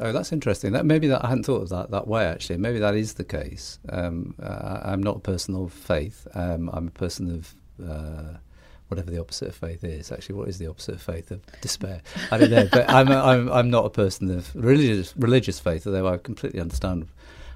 Oh, 0.00 0.12
that's 0.12 0.32
interesting. 0.32 0.72
That 0.72 0.86
maybe 0.86 1.08
that 1.08 1.24
I 1.24 1.28
hadn't 1.28 1.44
thought 1.44 1.62
of 1.62 1.68
that 1.70 1.90
that 1.90 2.06
way. 2.06 2.24
Actually, 2.24 2.58
maybe 2.58 2.78
that 2.78 2.94
is 2.94 3.14
the 3.14 3.24
case. 3.24 3.78
Um, 3.88 4.34
uh, 4.42 4.80
I'm 4.84 5.02
not 5.02 5.16
a 5.16 5.20
person 5.20 5.54
of 5.54 5.72
faith. 5.72 6.26
Um, 6.34 6.70
I'm 6.72 6.88
a 6.88 6.92
person 6.92 7.34
of 7.34 7.54
uh, 7.84 8.38
whatever 8.88 9.10
the 9.10 9.20
opposite 9.20 9.48
of 9.48 9.54
faith 9.54 9.84
is. 9.84 10.10
Actually, 10.10 10.34
what 10.34 10.48
is 10.48 10.58
the 10.58 10.66
opposite 10.66 10.96
of 10.96 11.02
faith? 11.02 11.30
Of 11.30 11.40
despair. 11.60 12.02
I 12.30 12.38
don't 12.38 12.50
know, 12.50 12.68
but 12.70 12.90
I'm, 12.90 13.08
I'm 13.12 13.48
I'm 13.50 13.70
not 13.70 13.86
a 13.86 13.90
person 13.90 14.30
of 14.30 14.54
religious 14.54 15.14
religious 15.16 15.60
faith. 15.60 15.86
Although 15.86 16.08
I 16.08 16.16
completely 16.18 16.60
understand 16.60 17.08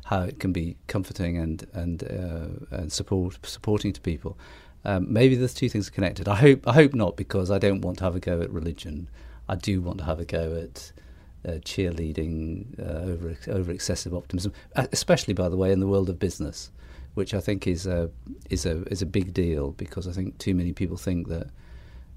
how 0.05 0.23
it 0.23 0.39
can 0.39 0.53
be 0.53 0.77
comforting 0.87 1.39
and 1.39 1.67
and 1.73 2.05
uh, 2.05 2.77
and 2.77 2.93
support 2.93 3.39
supporting 3.45 3.93
to 3.93 4.01
people. 4.01 4.39
Um, 4.85 5.13
maybe 5.13 5.37
those 5.37 5.55
two 5.55 5.69
things 5.69 5.89
are 5.89 5.93
connected. 5.93 6.29
I 6.29 6.37
hope 6.37 6.67
I 6.67 6.73
hope 6.73 6.95
not 6.95 7.17
because 7.17 7.51
I 7.51 7.59
don't 7.59 7.81
want 7.81 7.99
to 7.99 8.05
have 8.05 8.17
a 8.17 8.21
go 8.21 8.41
at 8.41 8.51
religion. 8.51 9.09
I 9.49 9.55
do 9.55 9.81
want 9.81 9.99
to 9.99 10.05
have 10.05 10.19
a 10.19 10.25
go 10.25 10.57
at 10.57 10.93
uh, 11.47 11.59
cheerleading 11.59 12.79
uh, 12.79 13.11
over 13.11 13.37
over 13.49 13.73
excessive 13.73 14.15
optimism, 14.15 14.53
especially 14.75 15.35
by 15.35 15.49
the 15.49 15.57
way 15.57 15.73
in 15.73 15.81
the 15.81 15.87
world 15.87 16.09
of 16.09 16.19
business 16.19 16.71
which 17.15 17.35
I 17.35 17.41
think 17.41 17.67
is 17.67 17.87
a 17.87 18.11
is 18.51 18.67
a 18.67 18.83
is 18.85 19.03
a 19.03 19.07
big 19.07 19.35
deal 19.35 19.73
because 19.73 20.09
I 20.09 20.13
think 20.13 20.39
too 20.39 20.55
many 20.55 20.73
people 20.73 20.97
think 20.97 21.29
that 21.29 21.49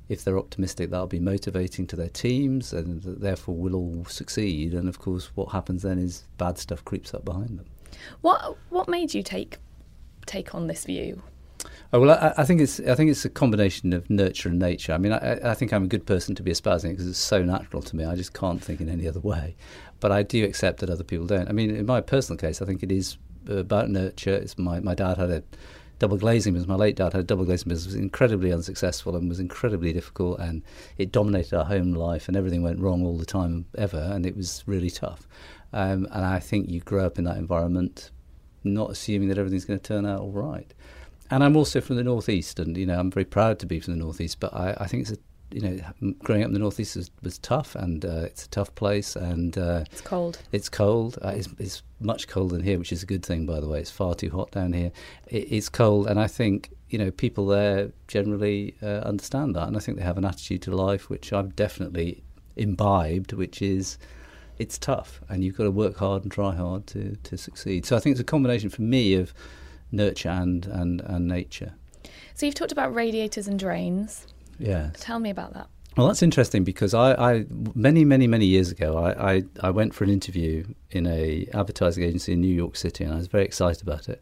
if 0.08 0.24
they're 0.24 0.38
optimistic, 0.38 0.92
that'll 0.92 1.08
be 1.08 1.20
motivating 1.20 1.88
to 1.88 1.96
their 1.96 2.10
teams, 2.10 2.74
and 2.74 3.02
therefore 3.02 3.56
we'll 3.56 3.76
all 3.76 4.06
succeed. 4.06 4.74
And 4.74 4.88
of 4.88 5.00
course, 5.00 5.32
what 5.36 5.52
happens 5.52 5.82
then 5.82 5.98
is 5.98 6.26
bad 6.38 6.58
stuff 6.58 6.86
creeps 6.86 7.14
up 7.14 7.26
behind 7.26 7.58
them. 7.60 7.66
What 8.22 8.58
what 8.70 8.88
made 8.88 9.14
you 9.14 9.24
take 9.24 9.58
take 10.26 10.54
on 10.54 10.68
this 10.68 10.86
view? 10.86 11.22
Oh, 11.94 12.00
well, 12.00 12.12
I, 12.12 12.42
I, 12.42 12.46
think 12.46 12.62
it's 12.62 12.80
I 12.82 12.96
think 12.96 13.10
it's 13.10 13.26
a 13.26 13.30
combination 13.30 13.94
of 13.94 14.10
nurture 14.10 14.50
and 14.50 14.60
nature. 14.60 14.94
I 14.94 14.98
mean, 14.98 15.14
I, 15.14 15.52
I 15.52 15.54
think 15.54 15.72
I'm 15.72 15.84
a 15.84 15.88
good 15.88 16.06
person 16.06 16.36
to 16.36 16.44
be 16.44 16.52
espousing 16.52 16.92
it 16.92 16.96
because 16.96 17.08
it's 17.08 17.20
so 17.20 17.44
natural 17.44 17.82
to 17.82 17.96
me. 17.96 18.06
I 18.06 18.16
just 18.16 18.34
can't 18.34 18.62
think 18.62 18.82
in 18.82 18.90
any 18.90 19.08
other 19.08 19.20
way. 19.20 19.56
But 20.00 20.12
I 20.12 20.24
do 20.24 20.44
accept 20.44 20.80
that 20.82 20.90
other 20.90 21.04
people 21.04 21.26
don't. 21.26 21.48
I 21.48 21.54
mean, 21.54 21.74
in 21.74 21.86
my 21.86 22.02
personal 22.02 22.38
case, 22.38 22.62
I 22.62 22.66
think 22.66 22.84
it 22.84 22.92
is 22.92 23.18
about 23.50 23.90
nurture. 23.90 24.34
It's 24.34 24.58
my, 24.58 24.80
my 24.80 24.96
dad 24.96 25.18
had 25.18 25.30
a 25.30 25.44
double 26.00 26.18
glazing 26.18 26.54
business. 26.54 26.68
My 26.68 26.76
late 26.76 26.96
dad 26.96 27.14
had 27.14 27.22
a 27.22 27.24
double 27.24 27.46
glazing 27.46 27.70
business. 27.70 27.94
It 27.94 27.98
was 27.98 28.04
incredibly 28.04 28.52
unsuccessful 28.52 29.16
and 29.16 29.30
was 29.30 29.40
incredibly 29.40 29.94
difficult, 29.94 30.40
and 30.40 30.64
it 30.98 31.12
dominated 31.12 31.58
our 31.58 31.66
home 31.66 31.94
life, 31.94 32.28
and 32.28 32.36
everything 32.36 32.64
went 32.64 32.80
wrong 32.80 33.06
all 33.06 33.18
the 33.18 33.26
time 33.26 33.66
ever, 33.78 34.10
and 34.14 34.26
it 34.26 34.36
was 34.36 34.64
really 34.66 34.90
tough. 34.90 35.28
Um, 35.74 36.08
and 36.12 36.26
I 36.26 36.40
think 36.40 36.70
you 36.70 36.80
grow 36.82 37.06
up 37.06 37.18
in 37.18 37.26
that 37.26 37.38
environment, 37.38 38.12
not 38.64 38.92
assuming 38.92 39.30
that 39.30 39.38
everything's 39.38 39.66
going 39.66 39.80
to 39.80 39.88
turn 39.88 40.06
out 40.06 40.22
all 40.22 40.32
right. 40.32 40.74
And 41.32 41.44
I'm 41.44 41.58
also 41.58 41.82
from 41.82 41.96
the 41.96 42.04
northeast, 42.04 42.60
and 42.60 42.78
you 42.78 42.86
know 42.86 43.00
I'm 43.00 43.12
very 43.12 43.26
proud 43.26 43.60
to 43.60 43.66
be 43.66 43.80
from 43.80 43.94
the 43.94 44.00
northeast. 44.00 44.40
But 44.40 44.54
I, 44.54 44.76
I 44.80 44.88
think 44.88 45.02
it's 45.02 45.12
a 45.12 45.18
you 45.52 45.62
know, 45.62 46.14
growing 46.24 46.42
up 46.42 46.48
in 46.48 46.54
the 46.54 46.60
northeast 46.60 46.96
was, 46.96 47.12
was 47.22 47.38
tough, 47.38 47.76
and 47.76 48.04
uh, 48.04 48.24
it's 48.26 48.46
a 48.46 48.50
tough 48.50 48.74
place, 48.76 49.16
and 49.16 49.58
uh, 49.58 49.84
it's 49.92 50.02
cold. 50.02 50.40
It's 50.52 50.70
cold. 50.70 51.18
Uh, 51.24 51.30
it's, 51.30 51.50
it's, 51.60 51.84
much 52.02 52.28
colder 52.28 52.58
than 52.58 52.64
here, 52.64 52.78
which 52.78 52.92
is 52.92 53.04
a 53.04 53.06
good 53.06 53.26
thing, 53.26 53.46
by 53.46 53.62
the 53.62 53.70
way. 53.70 53.80
It's 53.80 53.90
far 53.90 54.16
too 54.16 54.30
hot 54.30 54.52
down 54.52 54.74
here. 54.74 54.92
It, 55.28 55.48
it's 55.50 55.70
cold, 55.70 56.08
and 56.08 56.20
I 56.20 56.28
think 56.28 56.72
you 56.90 56.98
know 56.98 57.10
people 57.10 57.48
there 57.48 57.92
generally 58.08 58.76
uh, 58.84 59.00
understand 59.00 59.56
that, 59.56 59.68
and 59.68 59.78
I 59.78 59.80
think 59.80 59.98
they 59.98 60.04
have 60.04 60.18
an 60.18 60.26
attitude 60.26 60.62
to 60.64 60.76
life 60.76 61.10
which 61.10 61.32
I've 61.32 61.56
definitely 61.56 62.22
imbibed, 62.58 63.32
which 63.32 63.62
is 63.62 63.98
it's 64.58 64.78
tough, 64.78 65.22
and 65.30 65.44
you've 65.44 65.56
got 65.56 65.64
to 65.64 65.72
work 65.72 65.98
hard 65.98 66.24
and 66.24 66.32
try 66.32 66.54
hard 66.54 66.86
to 66.88 67.16
to 67.16 67.38
succeed. 67.38 67.86
So 67.86 67.96
I 67.96 68.00
think 68.00 68.14
it's 68.14 68.22
a 68.22 68.26
combination 68.26 68.70
for 68.70 68.82
me 68.82 69.14
of 69.16 69.34
nurture 69.92 70.30
and 70.30 70.66
and, 70.66 71.00
and 71.02 71.28
nature. 71.28 71.74
So 72.34 72.46
you've 72.46 72.56
talked 72.56 72.74
about 72.74 72.94
radiators 72.94 73.48
and 73.48 73.58
drains. 73.58 74.28
Yeah. 74.60 74.92
Tell 74.96 75.20
me 75.20 75.30
about 75.30 75.54
that. 75.54 75.68
Well, 75.98 76.08
that's 76.08 76.22
interesting 76.22 76.66
because 76.66 76.94
I, 76.94 77.14
I 77.14 77.46
many, 77.74 78.04
many, 78.04 78.28
many 78.28 78.46
years 78.46 78.70
ago, 78.70 78.98
I, 78.98 79.36
I, 79.36 79.44
I, 79.62 79.70
went 79.70 79.94
for 79.94 80.04
an 80.04 80.10
interview 80.10 80.66
in 80.92 81.08
a 81.08 81.48
advertising 81.54 82.04
agency 82.04 82.34
in 82.34 82.42
New 82.42 82.54
York 82.54 82.76
City, 82.76 83.06
and 83.06 83.14
I 83.14 83.18
was 83.18 83.28
very 83.28 83.46
excited 83.46 83.82
about 83.82 84.10
it. 84.10 84.22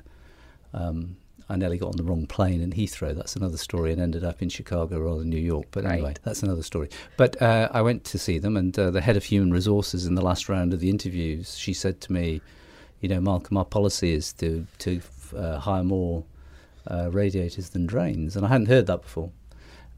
Um, 0.72 1.18
I 1.50 1.56
nearly 1.56 1.78
got 1.78 1.90
on 1.90 1.98
the 1.98 2.04
wrong 2.04 2.28
plane 2.28 2.62
in 2.62 2.72
Heathrow. 2.72 3.16
That's 3.16 3.36
another 3.36 3.58
story, 3.58 3.92
and 3.92 4.00
ended 4.00 4.24
up 4.24 4.42
in 4.44 4.50
Chicago 4.50 5.00
rather 5.00 5.20
than 5.20 5.30
New 5.30 5.38
York. 5.38 5.66
But 5.72 5.86
anyway, 5.86 6.10
right. 6.10 6.20
that's 6.24 6.44
another 6.44 6.62
story. 6.62 6.90
But 7.18 7.42
uh, 7.42 7.70
I 7.72 7.82
went 7.82 8.04
to 8.06 8.20
see 8.20 8.38
them, 8.38 8.56
and 8.56 8.78
uh, 8.78 8.92
the 8.92 9.02
head 9.02 9.18
of 9.18 9.24
human 9.24 9.52
resources 9.52 10.06
in 10.06 10.14
the 10.14 10.22
last 10.22 10.50
round 10.50 10.74
of 10.74 10.80
the 10.80 10.90
interviews, 10.90 11.58
she 11.58 11.74
said 11.74 12.02
to 12.02 12.14
me, 12.14 12.42
"You 13.02 13.10
know, 13.10 13.20
Malcolm, 13.20 13.58
our 13.58 13.66
policy 13.66 14.14
is 14.14 14.32
to 14.34 14.68
to 14.80 15.02
uh, 15.36 15.58
hire 15.58 15.84
more 15.84 16.24
uh, 16.88 17.10
radiators 17.12 17.70
than 17.70 17.88
drains," 17.88 18.36
and 18.36 18.46
I 18.46 18.50
hadn't 18.50 18.68
heard 18.68 18.86
that 18.88 19.02
before. 19.02 19.32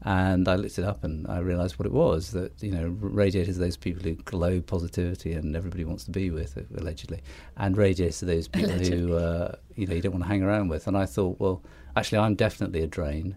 And 0.02 0.46
I 0.46 0.54
looked 0.56 0.78
it 0.78 0.84
up 0.84 1.02
and 1.04 1.26
I 1.26 1.38
realised 1.38 1.78
what 1.78 1.86
it 1.86 1.92
was 1.92 2.30
that, 2.32 2.62
you 2.62 2.70
know, 2.70 2.86
radiators 3.00 3.56
are 3.56 3.60
those 3.60 3.76
people 3.76 4.02
who 4.02 4.14
glow 4.14 4.60
positivity 4.60 5.32
and 5.32 5.56
everybody 5.56 5.84
wants 5.84 6.04
to 6.04 6.10
be 6.10 6.30
with, 6.30 6.56
allegedly. 6.76 7.22
And 7.56 7.76
radiators 7.76 8.22
are 8.22 8.26
those 8.26 8.46
people 8.46 8.70
allegedly. 8.70 8.98
who, 8.98 9.16
uh, 9.16 9.56
you 9.74 9.86
know, 9.86 9.94
you 9.94 10.02
don't 10.02 10.12
want 10.12 10.24
to 10.24 10.28
hang 10.28 10.42
around 10.42 10.68
with. 10.68 10.86
And 10.86 10.96
I 10.96 11.06
thought, 11.06 11.40
well, 11.40 11.62
actually, 11.96 12.18
I'm 12.18 12.34
definitely 12.34 12.82
a 12.82 12.86
drain. 12.86 13.36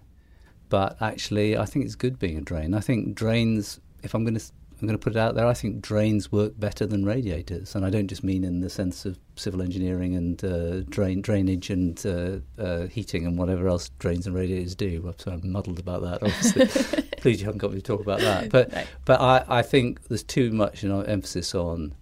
But 0.67 1.01
actually, 1.01 1.57
I 1.57 1.65
think 1.65 1.85
it's 1.85 1.95
good 1.95 2.19
being 2.19 2.37
a 2.37 2.41
drain. 2.41 2.75
I 2.75 2.81
think 2.81 3.15
drains, 3.15 3.79
if 4.03 4.13
I'm 4.13 4.23
going 4.23 4.37
to 4.37 4.51
I'm 4.81 4.87
going 4.87 4.97
to 4.97 5.03
put 5.03 5.15
it 5.15 5.19
out 5.19 5.35
there. 5.35 5.45
I 5.45 5.53
think 5.53 5.81
drains 5.81 6.31
work 6.31 6.53
better 6.57 6.85
than 6.85 7.03
radiators, 7.03 7.75
and 7.75 7.85
I 7.85 7.89
don't 7.89 8.07
just 8.07 8.23
mean 8.23 8.45
in 8.45 8.61
the 8.61 8.69
sense 8.69 9.05
of 9.05 9.19
civil 9.35 9.61
engineering 9.61 10.15
and 10.15 10.43
uh, 10.43 10.81
drain 10.89 11.21
drainage 11.21 11.69
and 11.69 12.01
uh, 12.05 12.61
uh, 12.61 12.87
heating 12.87 13.25
and 13.25 13.37
whatever 13.37 13.67
else 13.67 13.89
drains 13.99 14.25
and 14.25 14.35
radiators 14.35 14.75
do. 14.75 15.13
So 15.17 15.31
I'm 15.31 15.51
muddled 15.51 15.79
about 15.79 16.01
that. 16.03 16.23
Obviously, 16.23 17.03
please 17.17 17.41
you 17.41 17.45
haven't 17.45 17.59
got 17.59 17.71
me 17.71 17.77
to 17.77 17.83
talk 17.83 17.99
about 17.99 18.21
that. 18.21 18.49
But 18.49 18.71
no. 18.71 18.83
but 19.03 19.19
I, 19.19 19.43
I 19.47 19.61
think 19.63 20.07
there's 20.07 20.23
too 20.23 20.51
much 20.51 20.81
you 20.81 20.89
know, 20.89 21.01
emphasis 21.01 21.53
on 21.53 21.93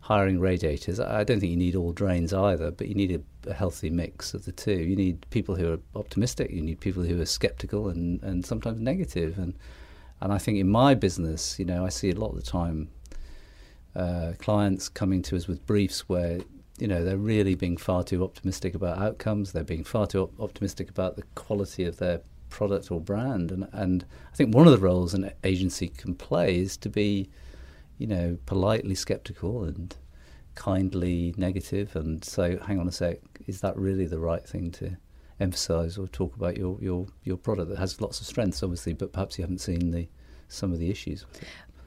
hiring 0.00 0.38
radiators. 0.38 1.00
I 1.00 1.24
don't 1.24 1.40
think 1.40 1.50
you 1.50 1.56
need 1.58 1.74
all 1.74 1.92
drains 1.92 2.32
either, 2.32 2.70
but 2.70 2.88
you 2.88 2.94
need 2.94 3.10
a, 3.12 3.50
a, 3.50 3.54
healthy 3.54 3.88
mix 3.88 4.34
of 4.34 4.44
the 4.44 4.52
two. 4.52 4.76
You 4.76 4.96
need 4.96 5.26
people 5.30 5.56
who 5.56 5.72
are 5.72 5.78
optimistic. 5.94 6.50
You 6.50 6.60
need 6.60 6.80
people 6.80 7.02
who 7.02 7.20
are 7.22 7.26
skeptical 7.26 7.88
and, 7.88 8.22
and 8.22 8.44
sometimes 8.44 8.80
negative 8.80 9.38
and 9.38 9.54
and 10.24 10.32
I 10.32 10.38
think 10.38 10.56
in 10.58 10.70
my 10.70 10.94
business, 10.94 11.58
you 11.58 11.66
know, 11.66 11.84
I 11.84 11.90
see 11.90 12.10
a 12.10 12.14
lot 12.14 12.30
of 12.30 12.36
the 12.36 12.50
time 12.50 12.88
uh, 13.94 14.32
clients 14.38 14.88
coming 14.88 15.20
to 15.20 15.36
us 15.36 15.46
with 15.46 15.66
briefs 15.66 16.08
where 16.08 16.40
you 16.78 16.88
know 16.88 17.04
they're 17.04 17.18
really 17.18 17.54
being 17.54 17.76
far 17.76 18.02
too 18.02 18.24
optimistic 18.24 18.74
about 18.74 18.96
outcomes. 18.96 19.52
They're 19.52 19.64
being 19.64 19.84
far 19.84 20.06
too 20.06 20.22
op- 20.22 20.40
optimistic 20.40 20.88
about 20.88 21.16
the 21.16 21.24
quality 21.34 21.84
of 21.84 21.98
their 21.98 22.22
product 22.48 22.90
or 22.90 23.02
brand. 23.02 23.52
And 23.52 23.68
and 23.72 24.06
I 24.32 24.34
think 24.34 24.54
one 24.54 24.66
of 24.66 24.72
the 24.72 24.78
roles 24.78 25.12
an 25.12 25.30
agency 25.44 25.88
can 25.88 26.14
play 26.14 26.56
is 26.56 26.78
to 26.78 26.88
be, 26.88 27.28
you 27.98 28.06
know, 28.06 28.38
politely 28.46 28.94
skeptical 28.94 29.64
and 29.64 29.94
kindly 30.54 31.34
negative 31.36 31.96
and 31.96 32.24
so 32.24 32.56
hang 32.58 32.78
on 32.78 32.86
a 32.86 32.92
sec 32.92 33.18
is 33.48 33.60
that 33.60 33.76
really 33.76 34.06
the 34.06 34.20
right 34.20 34.48
thing 34.48 34.70
to 34.70 34.96
emphasize 35.40 35.98
or 35.98 36.06
talk 36.08 36.36
about 36.36 36.56
your, 36.56 36.78
your, 36.80 37.06
your 37.24 37.36
product 37.36 37.70
that 37.70 37.78
has 37.78 38.00
lots 38.00 38.20
of 38.20 38.26
strengths, 38.26 38.62
obviously, 38.62 38.92
but 38.92 39.12
perhaps 39.12 39.38
you 39.38 39.42
haven't 39.42 39.60
seen 39.60 39.90
the 39.90 40.08
some 40.48 40.72
of 40.72 40.78
the 40.78 40.90
issues. 40.90 41.26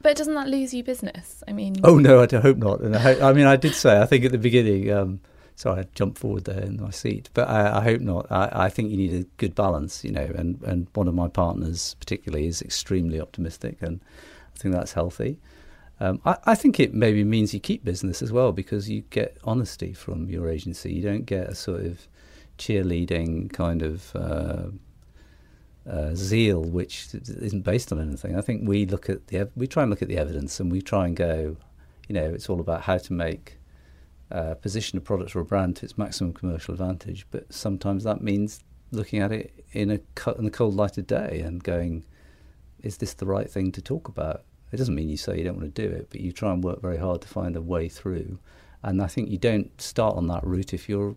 But 0.02 0.16
doesn't 0.16 0.34
that 0.34 0.48
lose 0.48 0.72
you 0.72 0.84
business? 0.84 1.42
I 1.48 1.52
mean, 1.52 1.76
Oh 1.82 1.98
no, 1.98 2.22
I 2.22 2.26
hope 2.36 2.58
not. 2.58 2.80
And 2.80 2.94
I, 2.94 2.98
hope, 3.00 3.22
I 3.22 3.32
mean, 3.32 3.46
I 3.46 3.56
did 3.56 3.74
say 3.74 4.00
I 4.00 4.06
think 4.06 4.24
at 4.24 4.32
the 4.32 4.38
beginning. 4.38 4.92
Um, 4.92 5.20
sorry, 5.56 5.80
I 5.80 5.86
jumped 5.94 6.18
forward 6.18 6.44
there 6.44 6.60
in 6.60 6.80
my 6.80 6.90
seat, 6.90 7.30
but 7.34 7.48
I, 7.48 7.78
I 7.78 7.82
hope 7.82 8.00
not. 8.00 8.30
I, 8.30 8.48
I 8.52 8.68
think 8.68 8.90
you 8.90 8.96
need 8.96 9.12
a 9.14 9.24
good 9.38 9.54
balance, 9.54 10.04
you 10.04 10.12
know. 10.12 10.30
And 10.36 10.62
and 10.62 10.86
one 10.94 11.08
of 11.08 11.14
my 11.14 11.28
partners, 11.28 11.96
particularly, 11.98 12.46
is 12.46 12.62
extremely 12.62 13.20
optimistic, 13.20 13.78
and 13.80 14.00
I 14.54 14.58
think 14.58 14.74
that's 14.74 14.92
healthy. 14.92 15.40
Um, 16.00 16.20
I, 16.24 16.36
I 16.44 16.54
think 16.54 16.78
it 16.78 16.94
maybe 16.94 17.24
means 17.24 17.52
you 17.52 17.58
keep 17.58 17.84
business 17.84 18.22
as 18.22 18.30
well 18.30 18.52
because 18.52 18.88
you 18.88 19.02
get 19.10 19.36
honesty 19.42 19.92
from 19.92 20.30
your 20.30 20.48
agency. 20.48 20.92
You 20.92 21.02
don't 21.02 21.26
get 21.26 21.48
a 21.48 21.56
sort 21.56 21.84
of 21.84 22.06
cheerleading 22.58 23.52
kind 23.52 23.82
of. 23.82 24.14
Uh, 24.14 24.66
uh, 25.88 26.14
zeal, 26.14 26.62
which 26.62 27.08
isn't 27.14 27.62
based 27.62 27.92
on 27.92 27.98
anything. 27.98 28.36
I 28.36 28.42
think 28.42 28.68
we 28.68 28.84
look 28.84 29.08
at 29.08 29.28
the 29.28 29.48
we 29.56 29.66
try 29.66 29.84
and 29.84 29.90
look 29.90 30.02
at 30.02 30.08
the 30.08 30.18
evidence, 30.18 30.60
and 30.60 30.70
we 30.70 30.82
try 30.82 31.06
and 31.06 31.16
go, 31.16 31.56
you 32.08 32.14
know, 32.14 32.24
it's 32.26 32.50
all 32.50 32.60
about 32.60 32.82
how 32.82 32.98
to 32.98 33.12
make 33.14 33.58
uh, 34.30 34.54
position 34.54 34.98
a 34.98 35.00
product 35.00 35.34
or 35.34 35.40
a 35.40 35.44
brand 35.44 35.76
to 35.76 35.86
its 35.86 35.96
maximum 35.96 36.34
commercial 36.34 36.74
advantage. 36.74 37.26
But 37.30 37.52
sometimes 37.52 38.04
that 38.04 38.20
means 38.20 38.62
looking 38.90 39.20
at 39.20 39.32
it 39.32 39.64
in 39.72 39.90
a 39.90 40.00
in 40.36 40.44
the 40.44 40.50
cold 40.50 40.74
light 40.74 40.98
of 40.98 41.06
day 41.06 41.40
and 41.44 41.62
going, 41.62 42.04
is 42.82 42.98
this 42.98 43.14
the 43.14 43.26
right 43.26 43.50
thing 43.50 43.72
to 43.72 43.82
talk 43.82 44.08
about? 44.08 44.42
It 44.70 44.76
doesn't 44.76 44.94
mean 44.94 45.08
you 45.08 45.16
say 45.16 45.38
you 45.38 45.44
don't 45.44 45.56
want 45.56 45.74
to 45.74 45.88
do 45.88 45.90
it, 45.90 46.08
but 46.10 46.20
you 46.20 46.32
try 46.32 46.52
and 46.52 46.62
work 46.62 46.82
very 46.82 46.98
hard 46.98 47.22
to 47.22 47.28
find 47.28 47.56
a 47.56 47.62
way 47.62 47.88
through. 47.88 48.38
And 48.82 49.02
I 49.02 49.06
think 49.06 49.30
you 49.30 49.38
don't 49.38 49.80
start 49.80 50.16
on 50.16 50.26
that 50.28 50.44
route 50.44 50.74
if 50.74 50.88
you're 50.88 51.16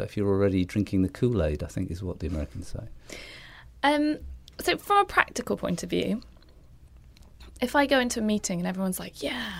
if 0.00 0.16
you're 0.16 0.28
already 0.28 0.64
drinking 0.64 1.02
the 1.02 1.08
Kool 1.08 1.42
Aid. 1.42 1.62
I 1.62 1.66
think 1.66 1.90
is 1.90 2.02
what 2.02 2.20
the 2.20 2.26
Americans 2.26 2.68
say. 2.68 3.16
Um, 3.82 4.18
so 4.60 4.76
from 4.76 4.98
a 4.98 5.04
practical 5.04 5.56
point 5.56 5.82
of 5.82 5.90
view, 5.90 6.22
if 7.60 7.74
I 7.76 7.86
go 7.86 7.98
into 7.98 8.20
a 8.20 8.22
meeting 8.22 8.58
and 8.58 8.66
everyone's 8.66 9.00
like, 9.00 9.22
"Yeah, 9.22 9.52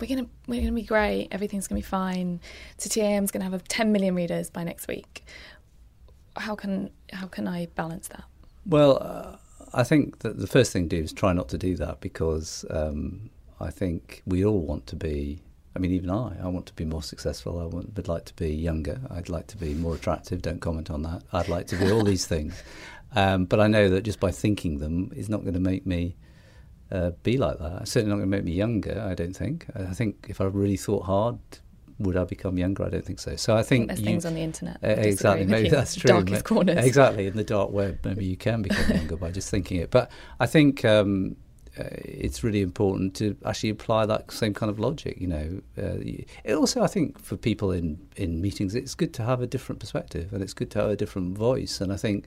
we're 0.00 0.08
gonna 0.08 0.26
we're 0.46 0.60
gonna 0.60 0.72
be 0.72 0.82
great, 0.82 1.28
everything's 1.30 1.66
gonna 1.68 1.78
be 1.78 1.82
fine, 1.82 2.40
City 2.78 3.02
AM's 3.02 3.30
gonna 3.30 3.48
have 3.48 3.64
10 3.68 3.92
million 3.92 4.14
readers 4.14 4.50
by 4.50 4.64
next 4.64 4.88
week," 4.88 5.24
how 6.36 6.54
can 6.54 6.90
how 7.12 7.26
can 7.26 7.48
I 7.48 7.66
balance 7.74 8.08
that? 8.08 8.24
Well, 8.64 8.98
uh, 9.00 9.36
I 9.72 9.84
think 9.84 10.20
that 10.20 10.38
the 10.38 10.46
first 10.46 10.72
thing 10.72 10.88
to 10.88 10.96
do 10.96 11.02
is 11.02 11.12
try 11.12 11.32
not 11.32 11.48
to 11.50 11.58
do 11.58 11.76
that 11.76 12.00
because 12.00 12.64
um, 12.70 13.30
I 13.60 13.70
think 13.70 14.22
we 14.26 14.44
all 14.44 14.60
want 14.60 14.86
to 14.88 14.96
be. 14.96 15.42
I 15.76 15.78
mean, 15.78 15.92
even 15.92 16.10
I, 16.10 16.36
I 16.42 16.48
want 16.48 16.66
to 16.66 16.74
be 16.74 16.84
more 16.84 17.02
successful. 17.02 17.60
I 17.60 17.64
want, 17.66 17.94
would 17.96 18.08
like 18.08 18.24
to 18.24 18.34
be 18.34 18.52
younger. 18.52 19.00
I'd 19.10 19.28
like 19.28 19.46
to 19.48 19.56
be 19.56 19.74
more 19.74 19.94
attractive. 19.94 20.42
Don't 20.42 20.60
comment 20.60 20.90
on 20.90 21.02
that. 21.02 21.22
I'd 21.32 21.48
like 21.48 21.66
to 21.68 21.76
be 21.76 21.90
all 21.92 22.02
these 22.02 22.26
things. 22.26 22.60
Um, 23.14 23.44
but 23.44 23.60
I 23.60 23.66
know 23.68 23.88
that 23.90 24.02
just 24.02 24.18
by 24.20 24.30
thinking 24.30 24.78
them 24.78 25.12
is 25.14 25.28
not 25.28 25.42
going 25.42 25.54
to 25.54 25.60
make 25.60 25.86
me 25.86 26.16
uh, 26.90 27.10
be 27.22 27.36
like 27.38 27.58
that. 27.58 27.82
It's 27.82 27.90
certainly 27.92 28.10
not 28.10 28.16
going 28.20 28.30
to 28.30 28.36
make 28.36 28.44
me 28.44 28.52
younger, 28.52 29.04
I 29.08 29.14
don't 29.14 29.34
think. 29.36 29.66
I 29.74 29.92
think 29.94 30.26
if 30.28 30.40
I 30.40 30.44
really 30.44 30.76
thought 30.76 31.04
hard, 31.04 31.38
would 31.98 32.16
I 32.16 32.24
become 32.24 32.58
younger? 32.58 32.84
I 32.84 32.90
don't 32.90 33.04
think 33.04 33.20
so. 33.20 33.36
So 33.36 33.54
I 33.54 33.60
I 33.60 33.62
think, 33.62 33.68
think 33.68 33.88
there's 33.88 34.00
you- 34.00 34.06
things 34.06 34.24
on 34.26 34.34
the 34.34 34.42
internet. 34.42 34.78
uh, 34.84 34.88
exactly, 34.88 35.46
maybe 35.46 35.68
that's 35.68 35.94
true. 35.94 36.08
Darkest 36.08 36.44
corners. 36.44 36.84
Exactly, 36.84 37.26
in 37.26 37.36
the 37.36 37.44
dark 37.44 37.70
web, 37.70 37.98
maybe 38.04 38.24
you 38.26 38.36
can 38.36 38.62
become 38.62 38.90
younger 38.96 39.16
by 39.16 39.30
just 39.30 39.50
thinking 39.50 39.80
it. 39.80 39.90
But 39.90 40.10
I 40.38 40.46
think 40.46 40.84
um, 40.84 41.36
it's 41.76 42.42
really 42.42 42.62
important 42.62 43.14
to 43.16 43.36
actually 43.44 43.70
apply 43.70 44.06
that 44.06 44.30
same 44.32 44.54
kind 44.54 44.70
of 44.70 44.78
logic. 44.78 45.18
You 45.20 45.26
know, 45.28 45.60
uh, 45.78 45.98
it 46.44 46.54
also 46.54 46.82
I 46.82 46.86
think 46.86 47.18
for 47.18 47.36
people 47.36 47.70
in 47.70 47.98
in 48.16 48.40
meetings, 48.40 48.74
it's 48.74 48.94
good 48.94 49.12
to 49.14 49.22
have 49.22 49.40
a 49.40 49.46
different 49.46 49.80
perspective 49.80 50.32
and 50.32 50.42
it's 50.42 50.54
good 50.54 50.70
to 50.72 50.80
have 50.80 50.90
a 50.90 50.96
different 50.96 51.36
voice. 51.36 51.80
And 51.80 51.92
I 51.92 51.96
think. 51.96 52.26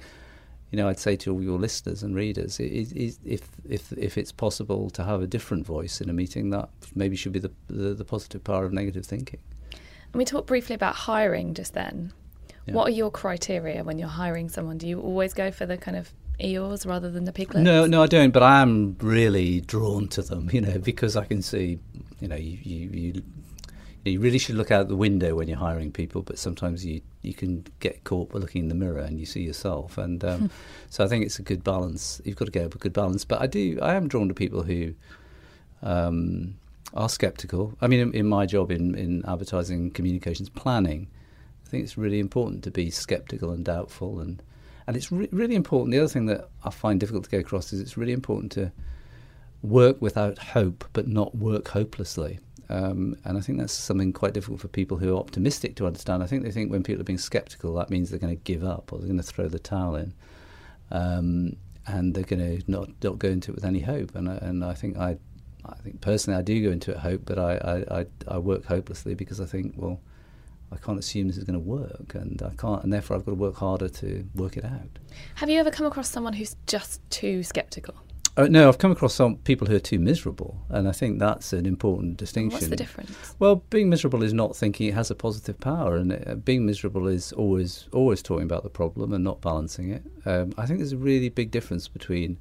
You 0.71 0.77
know, 0.77 0.87
I'd 0.87 0.99
say 0.99 1.15
to 1.15 1.33
all 1.33 1.41
your 1.41 1.57
listeners 1.57 2.03
and 2.03 2.13
readers, 2.13 2.59
it, 2.59 2.71
it, 2.71 2.91
it, 2.91 3.17
if 3.25 3.49
if 3.67 3.91
if 3.93 4.19
it's 4.19 4.31
possible 4.31 4.91
to 4.91 5.03
have 5.03 5.19
a 5.23 5.25
different 5.25 5.65
voice 5.65 5.99
in 5.99 6.11
a 6.11 6.13
meeting, 6.13 6.51
that 6.51 6.69
maybe 6.93 7.15
should 7.15 7.31
be 7.31 7.39
the 7.39 7.51
the, 7.65 7.95
the 7.95 8.05
positive 8.05 8.43
power 8.43 8.65
of 8.65 8.71
negative 8.71 9.03
thinking. 9.03 9.39
And 10.13 10.19
we 10.19 10.25
talked 10.25 10.45
briefly 10.45 10.75
about 10.75 10.93
hiring 10.93 11.55
just 11.55 11.73
then. 11.73 12.13
Yeah. 12.67 12.75
What 12.75 12.87
are 12.87 12.91
your 12.91 13.09
criteria 13.09 13.83
when 13.83 13.97
you're 13.97 14.07
hiring 14.07 14.47
someone? 14.47 14.77
Do 14.77 14.87
you 14.87 14.99
always 15.01 15.33
go 15.33 15.49
for 15.49 15.65
the 15.65 15.75
kind 15.75 15.97
of 15.97 16.13
Eeyores 16.39 16.85
rather 16.85 17.09
than 17.09 17.25
the 17.25 17.31
piglets? 17.31 17.63
No, 17.63 17.85
no, 17.85 18.03
I 18.03 18.07
don't. 18.07 18.31
But 18.31 18.43
I 18.43 18.61
am 18.61 18.95
really 18.99 19.61
drawn 19.61 20.07
to 20.09 20.21
them, 20.21 20.49
you 20.51 20.61
know, 20.61 20.77
because 20.79 21.15
I 21.15 21.25
can 21.25 21.41
see, 21.41 21.79
you 22.19 22.27
know, 22.27 22.35
you 22.35 22.57
you, 22.61 22.89
you, 22.89 23.23
you 24.05 24.19
really 24.19 24.37
should 24.37 24.55
look 24.55 24.71
out 24.71 24.87
the 24.87 24.95
window 24.95 25.35
when 25.35 25.47
you're 25.47 25.57
hiring 25.57 25.91
people. 25.91 26.21
But 26.21 26.39
sometimes 26.39 26.85
you 26.85 27.01
you 27.21 27.33
can 27.33 27.65
get 27.79 28.03
caught 28.03 28.31
by 28.31 28.39
looking 28.39 28.63
in 28.63 28.69
the 28.69 28.75
mirror 28.75 29.01
and 29.01 29.19
you 29.19 29.25
see 29.25 29.41
yourself. 29.41 29.97
And 29.97 30.23
um, 30.23 30.49
so 30.89 31.03
I 31.03 31.07
think 31.07 31.25
it's 31.25 31.39
a 31.39 31.43
good 31.43 31.63
balance. 31.63 32.21
You've 32.23 32.37
got 32.37 32.45
to 32.45 32.51
go 32.51 32.63
with 32.63 32.75
a 32.75 32.79
good 32.79 32.93
balance. 32.93 33.25
But 33.25 33.41
I 33.41 33.47
do, 33.47 33.79
I 33.81 33.95
am 33.95 34.07
drawn 34.07 34.27
to 34.27 34.33
people 34.33 34.63
who. 34.63 34.93
Um, 35.81 36.55
are 36.93 37.07
skeptical. 37.07 37.77
I 37.81 37.87
mean, 37.87 37.99
in, 37.99 38.13
in 38.13 38.27
my 38.27 38.45
job 38.45 38.71
in, 38.71 38.95
in 38.95 39.23
advertising 39.27 39.91
communications 39.91 40.49
planning, 40.49 41.07
I 41.65 41.69
think 41.69 41.83
it's 41.83 41.97
really 41.97 42.19
important 42.19 42.63
to 42.63 42.71
be 42.71 42.89
skeptical 42.89 43.51
and 43.51 43.63
doubtful, 43.63 44.19
and 44.19 44.41
and 44.89 44.97
it's 44.97 45.11
re- 45.11 45.29
really 45.31 45.53
important. 45.53 45.91
The 45.91 45.99
other 45.99 46.07
thing 46.07 46.25
that 46.25 46.49
I 46.63 46.71
find 46.71 46.99
difficult 46.99 47.25
to 47.25 47.29
get 47.29 47.41
across 47.41 47.71
is 47.71 47.79
it's 47.79 47.95
really 47.95 48.11
important 48.11 48.51
to 48.53 48.71
work 49.61 50.01
without 50.01 50.39
hope, 50.39 50.83
but 50.93 51.07
not 51.07 51.35
work 51.35 51.67
hopelessly. 51.67 52.39
Um, 52.69 53.15
and 53.23 53.37
I 53.37 53.41
think 53.41 53.59
that's 53.59 53.71
something 53.71 54.11
quite 54.11 54.33
difficult 54.33 54.61
for 54.61 54.67
people 54.67 54.97
who 54.97 55.15
are 55.15 55.19
optimistic 55.19 55.75
to 55.75 55.85
understand. 55.85 56.23
I 56.23 56.25
think 56.25 56.41
they 56.41 56.49
think 56.49 56.71
when 56.71 56.81
people 56.81 57.01
are 57.01 57.03
being 57.03 57.19
skeptical, 57.19 57.75
that 57.75 57.91
means 57.91 58.09
they're 58.09 58.17
going 58.17 58.35
to 58.35 58.43
give 58.43 58.63
up 58.63 58.91
or 58.91 58.97
they're 58.97 59.07
going 59.07 59.17
to 59.17 59.23
throw 59.23 59.47
the 59.47 59.59
towel 59.59 59.95
in, 59.95 60.11
um, 60.89 61.55
and 61.85 62.15
they're 62.15 62.23
going 62.23 62.59
to 62.59 62.71
not 62.71 62.89
not 63.03 63.19
go 63.19 63.27
into 63.29 63.51
it 63.51 63.55
with 63.55 63.65
any 63.65 63.81
hope. 63.81 64.15
And 64.15 64.27
I, 64.27 64.37
and 64.37 64.65
I 64.65 64.73
think 64.73 64.97
I 64.97 65.19
I 65.65 65.75
think 65.75 66.01
personally 66.01 66.39
I 66.39 66.41
do 66.41 66.63
go 66.63 66.71
into 66.71 66.89
it 66.89 66.97
hope, 66.97 67.21
but 67.25 67.37
I, 67.37 67.57
I, 67.57 67.99
I, 67.99 68.05
I 68.27 68.37
work 68.39 68.65
hopelessly 68.65 69.13
because 69.13 69.39
I 69.39 69.45
think, 69.45 69.75
well, 69.77 69.99
I 70.71 70.77
can't 70.77 70.99
assume 70.99 71.27
this 71.27 71.37
is 71.37 71.43
going 71.43 71.59
to 71.59 71.65
work, 71.65 72.13
and 72.13 72.41
I 72.41 72.51
can't, 72.55 72.83
and 72.83 72.93
therefore 72.93 73.17
I've 73.17 73.25
got 73.25 73.31
to 73.31 73.37
work 73.37 73.55
harder 73.55 73.89
to 73.89 74.25
work 74.35 74.55
it 74.55 74.65
out. 74.65 74.99
Have 75.35 75.49
you 75.49 75.59
ever 75.59 75.71
come 75.71 75.85
across 75.85 76.09
someone 76.09 76.33
who's 76.33 76.55
just 76.67 77.01
too 77.09 77.43
skeptical? 77.43 77.95
Uh, 78.37 78.47
no, 78.49 78.69
I've 78.69 78.77
come 78.77 78.91
across 78.91 79.13
some 79.13 79.37
people 79.37 79.67
who 79.67 79.75
are 79.75 79.81
too 79.81 79.99
miserable, 79.99 80.61
and 80.69 80.87
I 80.87 80.91
think 80.91 81.19
that's 81.19 81.51
an 81.51 81.65
important 81.65 82.17
distinction. 82.17 82.55
What's 82.55 82.67
the 82.67 82.75
difference? 82.75 83.35
Well, 83.39 83.63
being 83.69 83.89
miserable 83.89 84.23
is 84.23 84.33
not 84.33 84.55
thinking 84.55 84.87
it 84.87 84.93
has 84.93 85.11
a 85.11 85.15
positive 85.15 85.59
power, 85.59 85.95
and 85.97 86.13
uh, 86.13 86.35
being 86.35 86.65
miserable 86.65 87.07
is 87.07 87.33
always 87.33 87.89
always 87.91 88.21
talking 88.21 88.45
about 88.45 88.63
the 88.63 88.69
problem 88.69 89.11
and 89.11 89.23
not 89.23 89.41
balancing 89.41 89.89
it. 89.89 90.03
Um, 90.25 90.53
I 90.57 90.65
think 90.65 90.79
there's 90.79 90.93
a 90.93 90.97
really 90.97 91.29
big 91.29 91.51
difference 91.51 91.87
between 91.87 92.37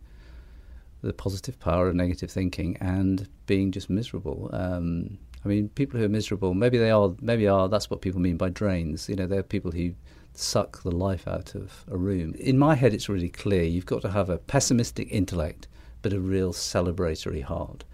the 1.03 1.13
positive 1.13 1.59
power 1.59 1.89
of 1.89 1.95
negative 1.95 2.31
thinking 2.31 2.77
and 2.81 3.29
being 3.47 3.73
just 3.73 3.89
miserable. 3.89 4.51
Um, 4.53 5.19
I 5.49 5.51
mean, 5.51 5.71
people 5.71 5.99
who 5.99 6.05
are 6.05 6.11
miserable, 6.11 6.53
maybe 6.53 6.77
they 6.77 6.91
are, 6.91 7.15
maybe 7.23 7.49
are. 7.49 7.71
That's 7.71 7.89
what 7.89 8.03
people 8.03 8.21
mean 8.21 8.37
by 8.37 8.51
drains. 8.51 9.09
You 9.09 9.17
know, 9.17 9.27
they're 9.27 9.43
people 9.43 9.71
who 9.71 9.95
suck 10.35 10.83
the 10.83 10.91
life 10.91 11.27
out 11.27 11.55
of 11.55 11.87
a 11.91 11.97
room. 11.97 12.35
In 12.39 12.59
my 12.59 12.75
head, 12.75 12.93
it's 12.93 13.09
really 13.09 13.31
clear. 13.31 13.63
You've 13.63 13.87
got 13.87 14.03
to 14.03 14.11
have 14.11 14.29
a 14.29 14.37
pessimistic 14.37 15.09
intellect, 15.11 15.67
but 16.03 16.13
a 16.13 16.21
real 16.21 16.53
celebratory 16.53 17.43
heart. 17.43 17.85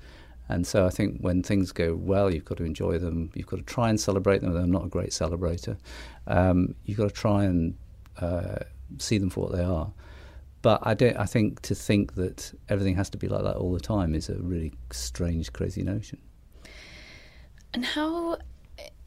And 0.49 0.67
so 0.67 0.85
I 0.85 0.91
think 0.91 1.21
when 1.21 1.45
things 1.45 1.71
go 1.71 1.95
well, 1.95 2.35
you've 2.35 2.45
got 2.45 2.59
to 2.59 2.65
enjoy 2.65 2.99
them. 2.99 3.31
You've 3.35 3.47
got 3.47 3.59
to 3.59 3.63
try 3.63 3.89
and 3.89 4.01
celebrate 4.01 4.41
them. 4.41 4.57
I'm 4.57 4.73
not 4.73 4.87
a 4.87 4.89
great 4.89 5.11
celebrator. 5.11 5.77
Um, 6.27 6.75
you've 6.85 6.99
got 6.99 7.09
to 7.09 7.15
try 7.15 7.45
and 7.45 7.77
uh, 8.21 8.57
see 8.99 9.17
them 9.17 9.31
for 9.31 9.45
what 9.45 9.53
they 9.53 9.63
are. 9.63 9.93
But 10.61 10.81
I 10.83 10.95
don't. 10.95 11.17
I 11.17 11.27
think 11.27 11.63
to 11.63 11.77
think 11.77 12.15
that 12.15 12.53
everything 12.69 12.97
has 12.97 13.11
to 13.11 13.19
be 13.19 13.29
like 13.29 13.45
that 13.45 13.55
all 13.55 13.73
the 13.73 13.79
time 13.79 14.13
is 14.13 14.29
a 14.29 14.35
really 14.35 14.73
strange, 14.91 15.53
crazy 15.53 15.85
notion. 15.85 16.19
And 17.75 17.85
how 17.85 18.39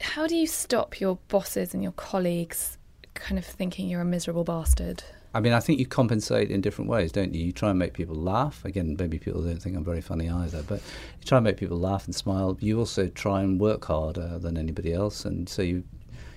how 0.01 0.27
do 0.27 0.35
you 0.35 0.45
stop 0.45 0.99
your 0.99 1.17
bosses 1.29 1.73
and 1.73 1.81
your 1.81 1.93
colleagues 1.93 2.77
kind 3.13 3.39
of 3.39 3.45
thinking 3.45 3.87
you're 3.87 4.01
a 4.01 4.05
miserable 4.05 4.43
bastard? 4.43 5.03
I 5.33 5.39
mean, 5.39 5.53
I 5.53 5.61
think 5.61 5.79
you 5.79 5.85
compensate 5.85 6.51
in 6.51 6.61
different 6.61 6.89
ways, 6.89 7.11
don't 7.11 7.33
you? 7.33 7.45
You 7.45 7.51
try 7.53 7.69
and 7.69 7.79
make 7.79 7.93
people 7.93 8.15
laugh. 8.15 8.65
Again, 8.65 8.95
maybe 8.99 9.19
people 9.19 9.41
don't 9.41 9.61
think 9.61 9.77
I'm 9.77 9.85
very 9.85 10.01
funny 10.01 10.29
either, 10.29 10.63
but 10.63 10.81
you 11.19 11.25
try 11.25 11.37
and 11.37 11.45
make 11.45 11.57
people 11.57 11.77
laugh 11.77 12.05
and 12.05 12.15
smile. 12.15 12.57
You 12.59 12.77
also 12.79 13.07
try 13.07 13.41
and 13.41 13.59
work 13.59 13.85
harder 13.85 14.37
than 14.37 14.57
anybody 14.57 14.93
else, 14.93 15.23
and 15.23 15.47
so 15.47 15.61
you 15.61 15.83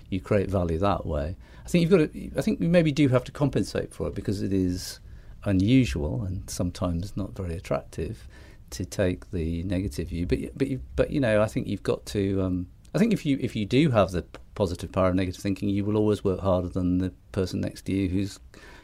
you 0.09 0.21
create 0.21 0.49
value 0.49 0.79
that 0.79 1.07
way. 1.07 1.37
I 1.65 1.69
think 1.69 1.83
you've 1.83 1.91
got 1.91 2.13
to. 2.13 2.31
I 2.39 2.43
think 2.43 2.61
you 2.61 2.69
maybe 2.69 2.93
do 2.93 3.09
have 3.09 3.25
to 3.25 3.33
compensate 3.33 3.93
for 3.93 4.07
it 4.07 4.15
because 4.15 4.41
it 4.41 4.53
is 4.53 5.01
unusual 5.45 6.23
and 6.23 6.49
sometimes 6.49 7.17
not 7.17 7.35
very 7.35 7.57
attractive 7.57 8.29
to 8.71 8.85
take 8.85 9.31
the 9.31 9.63
negative 9.65 10.09
view. 10.09 10.27
But 10.27 10.57
but 10.57 10.69
you, 10.69 10.81
but 10.97 11.11
you 11.11 11.21
know, 11.21 11.43
I 11.43 11.47
think 11.47 11.67
you've 11.67 11.83
got 11.83 12.07
to. 12.07 12.43
Um, 12.43 12.67
I 12.95 12.99
think 12.99 13.13
if 13.13 13.25
you 13.25 13.39
if 13.41 13.55
you 13.55 13.67
do 13.67 13.91
have 13.91 14.11
the 14.11 14.25
positive 14.55 14.93
power 14.93 15.09
of 15.09 15.15
negative 15.15 15.43
thinking, 15.43 15.69
you 15.69 15.85
will 15.85 15.97
always 15.97 16.25
work 16.25 16.41
harder 16.41 16.69
than 16.69 16.99
the 16.99 17.13
person 17.33 17.61
next 17.61 17.83
to 17.83 17.93
you 17.93 18.09
who's 18.09 18.39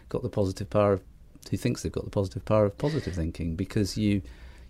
got 0.08 0.22
the 0.22 0.28
positive 0.28 0.70
power 0.70 0.94
of 0.94 1.02
who 1.50 1.56
thinks 1.56 1.82
they've 1.82 1.92
got 1.92 2.04
the 2.04 2.10
positive 2.10 2.44
power 2.44 2.66
of 2.66 2.78
positive 2.78 3.14
thinking 3.14 3.54
because 3.56 3.96
you 3.96 4.22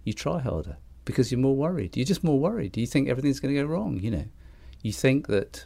you 0.05 0.13
try 0.13 0.39
harder 0.39 0.77
because 1.05 1.31
you're 1.31 1.41
more 1.41 1.57
worried. 1.57 1.97
You're 1.97 2.07
just 2.07 2.25
more 2.25 2.39
worried. 2.39 2.73
Do 2.73 2.81
you 2.81 2.87
think 2.87 3.09
everything's 3.09 3.41
going 3.41 3.55
to 3.55 3.61
go 3.61 3.67
wrong. 3.67 3.99
You 4.01 4.11
know, 4.11 4.25
you 4.83 4.93
think 4.93 5.29
that 5.29 5.65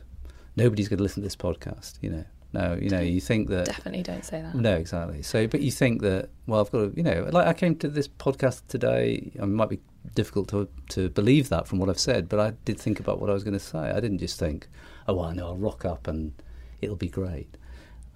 nobody's 0.56 0.88
going 0.88 0.98
to 0.98 1.02
listen 1.02 1.22
to 1.22 1.26
this 1.26 1.36
podcast. 1.36 1.98
You 2.00 2.10
know, 2.10 2.24
no, 2.52 2.76
you 2.80 2.90
know, 2.90 3.00
you 3.00 3.20
think 3.20 3.48
that 3.48 3.66
Definitely 3.66 4.02
don't 4.02 4.24
say 4.24 4.42
that. 4.42 4.54
no, 4.54 4.74
exactly. 4.74 5.22
So, 5.22 5.46
but 5.46 5.60
you 5.60 5.70
think 5.70 6.02
that, 6.02 6.30
well, 6.46 6.60
I've 6.60 6.70
got 6.70 6.78
to, 6.78 6.92
you 6.96 7.02
know, 7.02 7.28
like 7.32 7.46
I 7.46 7.52
came 7.52 7.76
to 7.76 7.88
this 7.88 8.08
podcast 8.08 8.62
today, 8.68 9.30
I 9.40 9.44
might 9.44 9.68
be 9.68 9.80
difficult 10.14 10.48
to 10.48 10.68
to 10.88 11.10
believe 11.10 11.48
that 11.50 11.68
from 11.68 11.78
what 11.78 11.88
I've 11.88 11.98
said. 11.98 12.28
But 12.28 12.40
I 12.40 12.50
did 12.64 12.78
think 12.78 12.98
about 12.98 13.20
what 13.20 13.30
I 13.30 13.34
was 13.34 13.44
going 13.44 13.58
to 13.58 13.64
say. 13.64 13.78
I 13.78 14.00
didn't 14.00 14.18
just 14.18 14.38
think, 14.38 14.68
oh, 15.06 15.14
well, 15.14 15.26
I 15.26 15.34
know 15.34 15.48
I'll 15.48 15.56
rock 15.56 15.84
up 15.84 16.08
and 16.08 16.32
it'll 16.80 16.96
be 16.96 17.08
great. 17.08 17.56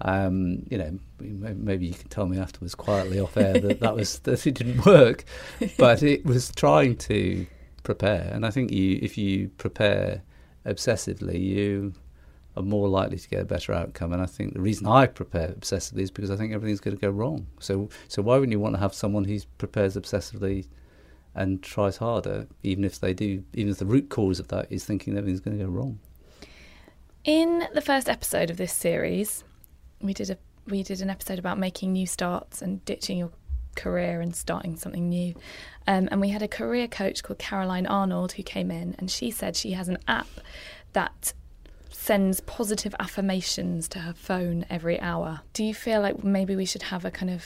Um, 0.01 0.63
you 0.69 0.77
know, 0.77 0.99
maybe 1.19 1.85
you 1.85 1.93
can 1.93 2.09
tell 2.09 2.25
me 2.25 2.37
afterwards 2.37 2.75
quietly 2.75 3.19
off 3.19 3.37
air 3.37 3.53
that 3.59 3.79
that 3.79 3.95
was 3.95 4.19
that 4.19 4.45
it 4.45 4.55
didn't 4.55 4.85
work, 4.85 5.23
but 5.77 6.03
it 6.03 6.25
was 6.25 6.51
trying 6.51 6.97
to 6.97 7.47
prepare. 7.83 8.29
And 8.33 8.45
I 8.45 8.49
think 8.49 8.71
you, 8.71 8.99
if 9.01 9.17
you 9.17 9.49
prepare 9.57 10.23
obsessively, 10.65 11.39
you 11.39 11.93
are 12.57 12.63
more 12.63 12.87
likely 12.87 13.17
to 13.17 13.29
get 13.29 13.41
a 13.41 13.45
better 13.45 13.73
outcome. 13.73 14.13
And 14.13 14.21
I 14.21 14.25
think 14.25 14.53
the 14.53 14.61
reason 14.61 14.87
I 14.87 15.07
prepare 15.07 15.49
obsessively 15.49 15.99
is 15.99 16.11
because 16.11 16.31
I 16.31 16.35
think 16.35 16.53
everything's 16.53 16.79
going 16.79 16.95
to 16.95 17.01
go 17.01 17.09
wrong. 17.09 17.47
So, 17.59 17.89
so 18.07 18.21
why 18.21 18.35
wouldn't 18.35 18.51
you 18.51 18.59
want 18.59 18.75
to 18.75 18.79
have 18.79 18.93
someone 18.93 19.25
who 19.25 19.39
prepares 19.57 19.95
obsessively 19.95 20.67
and 21.33 21.61
tries 21.61 21.97
harder, 21.97 22.47
even 22.63 22.83
if 22.83 22.99
they 22.99 23.13
do, 23.13 23.43
even 23.53 23.71
if 23.71 23.79
the 23.79 23.85
root 23.85 24.09
cause 24.09 24.39
of 24.39 24.47
that 24.49 24.67
is 24.69 24.85
thinking 24.85 25.17
everything's 25.17 25.41
going 25.41 25.57
to 25.57 25.63
go 25.63 25.69
wrong? 25.69 25.99
In 27.25 27.67
the 27.73 27.81
first 27.81 28.07
episode 28.07 28.49
of 28.49 28.57
this 28.57 28.71
series, 28.71 29.43
we 30.01 30.13
did 30.13 30.29
a 30.29 30.37
we 30.67 30.81
did 30.81 31.01
an 31.01 31.11
episode 31.11 31.37
about 31.37 31.59
making 31.59 31.93
new 31.93 32.07
starts 32.07 32.61
and 32.61 32.83
ditching 32.85 33.19
your 33.19 33.31
career 33.75 34.21
and 34.21 34.35
starting 34.35 34.75
something 34.75 35.09
new. 35.09 35.35
Um, 35.85 36.07
and 36.11 36.19
we 36.19 36.29
had 36.29 36.41
a 36.41 36.47
career 36.47 36.87
coach 36.87 37.21
called 37.23 37.39
Caroline 37.39 37.85
Arnold 37.85 38.33
who 38.33 38.43
came 38.43 38.71
in, 38.71 38.95
and 38.97 39.11
she 39.11 39.29
said 39.29 39.55
she 39.55 39.71
has 39.71 39.87
an 39.87 39.99
app 40.07 40.27
that 40.93 41.33
sends 41.95 42.41
positive 42.41 42.93
affirmations 42.99 43.87
to 43.89 43.99
her 43.99 44.13
phone 44.13 44.65
every 44.69 44.99
hour. 44.99 45.41
Do 45.53 45.63
you 45.63 45.73
feel 45.73 46.01
like 46.01 46.23
maybe 46.23 46.55
we 46.55 46.65
should 46.65 46.83
have 46.83 47.05
a 47.05 47.11
kind 47.11 47.31
of 47.31 47.43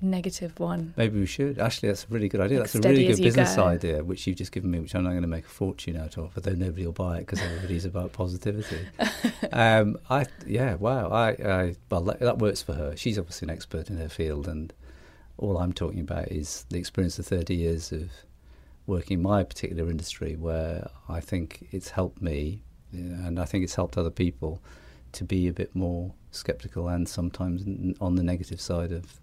negative 0.00 0.58
one? 0.60 0.92
Maybe 0.96 1.18
we 1.18 1.26
should. 1.26 1.58
Actually, 1.58 1.88
that's 1.88 2.04
a 2.04 2.08
really 2.10 2.28
good 2.28 2.40
idea. 2.40 2.60
Like 2.60 2.70
that's 2.70 2.84
a 2.84 2.88
really 2.88 3.06
good 3.06 3.22
business 3.22 3.56
go. 3.56 3.64
idea, 3.64 4.04
which 4.04 4.26
you've 4.26 4.36
just 4.36 4.52
given 4.52 4.70
me, 4.70 4.80
which 4.80 4.94
I'm 4.94 5.02
not 5.02 5.10
going 5.10 5.22
to 5.22 5.28
make 5.28 5.46
a 5.46 5.48
fortune 5.48 5.96
out 5.96 6.18
of, 6.18 6.32
although 6.36 6.52
nobody 6.52 6.84
will 6.84 6.92
buy 6.92 7.18
it 7.18 7.20
because 7.20 7.40
everybody's 7.40 7.84
about 7.84 8.12
positivity. 8.12 8.86
um, 9.52 9.96
I 10.10 10.26
yeah, 10.46 10.74
wow. 10.74 11.08
I, 11.08 11.28
I 11.30 11.74
well, 11.90 12.02
that, 12.02 12.20
that 12.20 12.38
works 12.38 12.62
for 12.62 12.74
her. 12.74 12.96
She's 12.96 13.18
obviously 13.18 13.46
an 13.46 13.50
expert 13.50 13.88
in 13.88 13.96
her 13.96 14.10
field, 14.10 14.46
and 14.46 14.72
all 15.38 15.56
I'm 15.56 15.72
talking 15.72 16.00
about 16.00 16.28
is 16.28 16.66
the 16.68 16.78
experience 16.78 17.18
of 17.18 17.26
30 17.26 17.54
years 17.54 17.92
of 17.92 18.10
working 18.86 19.18
in 19.18 19.22
my 19.22 19.42
particular 19.42 19.90
industry, 19.90 20.36
where 20.36 20.90
I 21.08 21.20
think 21.20 21.66
it's 21.72 21.90
helped 21.90 22.20
me, 22.20 22.62
and 22.92 23.38
I 23.38 23.44
think 23.44 23.64
it's 23.64 23.74
helped 23.74 23.98
other 23.98 24.10
people 24.10 24.60
to 25.12 25.24
be 25.24 25.48
a 25.48 25.52
bit 25.52 25.74
more 25.74 26.12
skeptical 26.30 26.88
and 26.88 27.08
sometimes 27.08 27.62
on 28.00 28.14
the 28.16 28.22
negative 28.22 28.60
side 28.60 28.92
of 28.92 29.20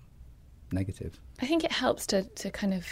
negative. 0.71 1.19
I 1.41 1.45
think 1.45 1.63
it 1.63 1.71
helps 1.71 2.07
to, 2.07 2.23
to 2.23 2.49
kind 2.49 2.73
of 2.73 2.85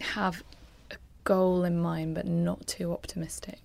have 0.00 0.42
a 0.90 0.96
goal 1.24 1.64
in 1.64 1.80
mind, 1.80 2.14
but 2.14 2.26
not 2.26 2.66
too 2.66 2.92
optimistic. 2.92 3.60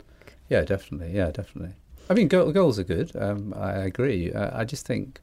Yeah, 0.50 0.62
definitely. 0.62 1.16
Yeah, 1.16 1.32
definitely. 1.32 1.76
I 2.10 2.14
mean, 2.14 2.28
goals 2.28 2.80
are 2.80 2.84
good. 2.84 3.16
Um, 3.16 3.54
I 3.56 3.72
agree. 3.72 4.34
I 4.34 4.64
just 4.64 4.86
think 4.86 5.22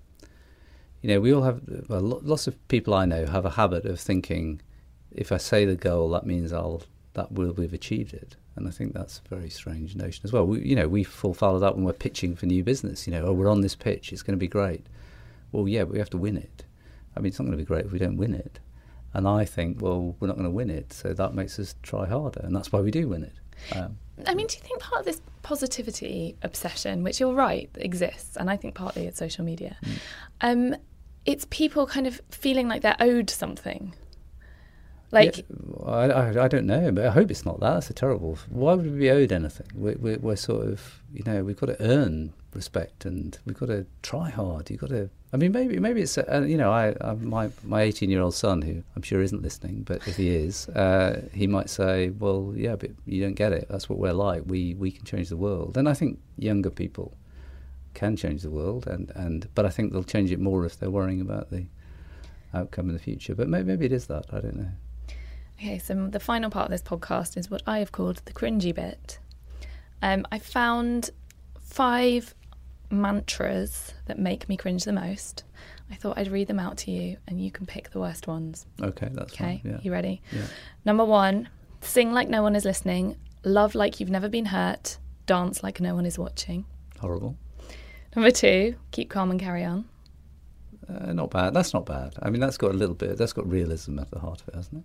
you 1.07 1.15
know, 1.15 1.21
we 1.21 1.33
all 1.33 1.43
have, 1.43 1.61
well, 1.89 2.01
lots 2.01 2.49
of 2.49 2.69
people 2.69 2.93
I 2.93 3.05
know 3.05 3.27
have 3.27 3.45
a 3.45 3.51
habit 3.51 3.85
of 3.85 4.01
thinking, 4.01 4.61
if 5.13 5.31
I 5.31 5.37
say 5.37 5.65
the 5.65 5.77
goal, 5.77 6.11
that 6.11 6.27
means 6.27 6.53
I'll, 6.53 6.83
that 7.13 7.31
will 7.31 7.53
we've 7.53 7.73
achieved 7.73 8.13
it. 8.13 8.35
And 8.57 8.67
I 8.67 8.71
think 8.71 8.95
that's 8.95 9.21
a 9.25 9.35
very 9.35 9.51
strange 9.51 9.95
notion 9.95 10.23
as 10.25 10.33
well. 10.33 10.47
We, 10.47 10.63
you 10.63 10.75
know, 10.75 10.89
we 10.89 11.05
fall 11.05 11.35
foul 11.35 11.55
of 11.55 11.61
that 11.61 11.77
when 11.77 11.85
we're 11.85 11.93
pitching 11.93 12.35
for 12.35 12.47
new 12.47 12.65
business. 12.65 13.07
You 13.07 13.13
know, 13.13 13.27
oh, 13.27 13.33
we're 13.33 13.51
on 13.51 13.61
this 13.61 13.75
pitch, 13.75 14.13
it's 14.13 14.23
going 14.23 14.37
to 14.37 14.41
be 14.41 14.49
great. 14.49 14.87
Well, 15.53 15.69
yeah, 15.69 15.85
but 15.85 15.93
we 15.93 15.99
have 15.99 16.11
to 16.11 16.19
win 16.19 16.37
it. 16.37 16.65
I 17.17 17.21
mean, 17.21 17.29
it's 17.29 17.39
not 17.39 17.45
going 17.45 17.57
to 17.57 17.63
be 17.63 17.67
great 17.67 17.87
if 17.87 17.93
we 17.93 17.99
don't 17.99 18.17
win 18.17 18.35
it. 18.35 18.59
And 19.15 19.27
I 19.27 19.45
think, 19.45 19.81
well, 19.81 20.17
we're 20.21 20.29
not 20.29 20.37
going 20.37 20.49
to 20.49 20.51
win 20.51 20.69
it, 20.69 20.93
so 20.93 21.15
that 21.15 21.35
makes 21.35 21.59
us 21.59 21.75
try 21.83 22.07
harder, 22.07 22.41
and 22.41 22.55
that's 22.55 22.71
why 22.71 22.81
we 22.81 22.91
do 22.91 23.09
win 23.09 23.25
it. 23.25 23.33
Um, 23.75 23.97
I 24.27 24.35
mean, 24.35 24.47
do 24.47 24.57
you 24.57 24.63
think 24.63 24.81
part 24.81 25.01
of 25.01 25.07
this 25.07 25.23
positivity 25.43 26.37
obsession, 26.43 27.03
which 27.03 27.19
you're 27.21 27.33
right 27.33 27.71
exists, 27.77 28.37
and 28.37 28.51
I 28.51 28.57
think 28.57 28.75
partly 28.75 29.07
it's 29.07 29.19
social 29.19 29.45
media, 29.45 29.77
mm. 29.83 29.99
um, 30.43 30.77
it's 31.25 31.47
people 31.49 31.87
kind 31.87 32.07
of 32.07 32.21
feeling 32.31 32.69
like 32.69 32.83
they're 32.83 32.97
owed 33.01 33.31
something. 33.31 33.95
Like, 35.13 35.37
yeah, 35.37 35.43
I, 35.87 36.07
I, 36.09 36.45
I, 36.45 36.49
don't 36.49 36.67
know, 36.67 36.91
but 36.91 37.07
I 37.07 37.11
hope 37.11 37.31
it's 37.31 37.45
not 37.45 37.61
that. 37.61 37.75
That's 37.75 37.91
a 37.91 37.95
terrible. 37.95 38.39
Why 38.49 38.75
would 38.75 38.91
we 38.91 38.99
be 38.99 39.11
owed 39.11 39.31
anything? 39.31 39.69
We're, 39.75 39.97
we're, 39.99 40.19
we're 40.19 40.37
sort 40.37 40.67
of, 40.67 41.01
you 41.13 41.23
know, 41.25 41.45
we've 41.45 41.57
got 41.57 41.67
to 41.67 41.81
earn 41.81 42.33
respect 42.57 43.05
and 43.05 43.39
we've 43.45 43.57
got 43.57 43.67
to 43.67 43.87
try 44.03 44.31
hard. 44.31 44.69
You've 44.71 44.81
got 44.81 44.91
to. 44.91 45.09
I 45.33 45.37
mean, 45.37 45.53
maybe 45.53 45.79
maybe 45.79 46.01
it's 46.01 46.17
uh, 46.19 46.45
you 46.49 46.57
know, 46.57 46.73
I, 46.73 46.95
I 47.01 47.15
my 47.15 47.51
my 47.63 47.83
18 47.83 48.11
year 48.11 48.23
old 48.23 48.35
son 48.35 48.63
who 48.63 48.83
I'm 48.97 49.03
sure 49.03 49.23
isn't 49.23 49.43
listening, 49.43 49.83
but 49.83 50.07
if 50.09 50.17
he 50.17 50.35
is, 50.35 50.69
uh, 50.71 51.23
he 51.33 51.47
might 51.47 51.71
say, 51.71 52.11
well, 52.11 52.53
yeah, 52.57 52.75
but 52.75 52.91
you 53.05 53.23
don't 53.23 53.35
get 53.35 53.53
it. 53.53 53.67
That's 53.69 53.89
what 53.89 53.99
we're 53.99 54.13
like. 54.13 54.43
We 54.47 54.75
we 54.75 54.91
can 54.91 55.05
change 55.05 55.29
the 55.29 55.37
world, 55.37 55.77
and 55.77 55.89
I 55.89 55.95
think 55.95 56.19
younger 56.37 56.71
people 56.71 57.17
can 57.95 58.17
change 58.17 58.43
the 58.43 58.51
world, 58.51 58.87
and, 58.87 59.11
and 59.15 59.49
but 59.55 59.65
I 59.67 59.71
think 59.71 59.93
they'll 59.93 60.05
change 60.05 60.31
it 60.31 60.41
more 60.41 60.65
if 60.67 60.79
they're 60.79 60.91
worrying 60.91 61.21
about 61.21 61.51
the 61.51 61.67
outcome 62.55 62.89
in 62.89 62.95
the 62.95 63.03
future. 63.03 63.35
But 63.35 63.49
maybe, 63.49 63.65
maybe 63.65 63.87
it 63.87 63.93
is 63.93 64.07
that. 64.07 64.27
I 64.33 64.41
don't 64.41 64.57
know. 64.57 64.71
Okay, 65.59 65.79
so 65.79 66.09
the 66.09 66.21
final 66.21 66.51
part 66.51 66.67
of 66.67 66.71
this 66.71 66.83
podcast 66.83 67.37
is 67.37 67.51
what 67.51 67.63
I 67.67 67.79
have 67.79 67.93
called 67.93 68.21
the 68.25 68.33
cringy 68.33 68.75
bit. 68.75 69.19
Um, 70.03 70.27
I 70.31 70.39
found 70.39 71.11
five 71.61 72.35
mantras 72.91 73.95
that 74.05 74.19
make 74.19 74.49
me 74.49 74.57
cringe 74.57 74.85
the 74.85 74.93
most. 74.93 75.45
I 75.91 75.95
thought 75.95 76.19
I'd 76.19 76.31
read 76.31 76.49
them 76.49 76.59
out 76.59 76.77
to 76.79 76.91
you, 76.91 77.17
and 77.27 77.41
you 77.41 77.51
can 77.51 77.65
pick 77.65 77.91
the 77.91 78.01
worst 78.01 78.27
ones. 78.27 78.67
Okay, 78.83 79.09
that's 79.13 79.33
okay. 79.33 79.61
Fine, 79.63 79.73
yeah. 79.73 79.79
You 79.83 79.93
ready? 79.93 80.21
Yeah. 80.33 80.43
Number 80.85 81.05
one: 81.05 81.49
sing 81.81 82.13
like 82.13 82.29
no 82.29 82.43
one 82.43 82.55
is 82.55 82.65
listening, 82.65 83.17
love 83.45 83.75
like 83.75 83.99
you've 83.99 84.11
never 84.11 84.29
been 84.29 84.47
hurt, 84.47 84.99
dance 85.25 85.63
like 85.63 85.81
no 85.81 85.95
one 85.95 86.05
is 86.05 86.19
watching. 86.19 86.67
Horrible. 87.01 87.37
Number 88.15 88.31
two, 88.31 88.77
keep 88.91 89.09
calm 89.11 89.31
and 89.31 89.41
carry 89.41 89.65
on. 89.65 89.87
Uh, 90.89 91.13
not 91.13 91.31
bad. 91.31 91.55
That's 91.55 91.75
not 91.75 91.87
bad. 91.87 92.15
I 92.23 92.31
mean, 92.31 92.41
that's 92.41 92.57
got 92.57 92.71
a 92.71 92.75
little 92.75 92.95
bit. 92.95 93.19
That's 93.19 93.33
got 93.33 93.49
realism 93.51 93.99
at 93.99 94.11
the 94.11 94.19
heart 94.19 94.43
of 94.43 94.49
it, 94.49 94.55
hasn't 94.55 94.85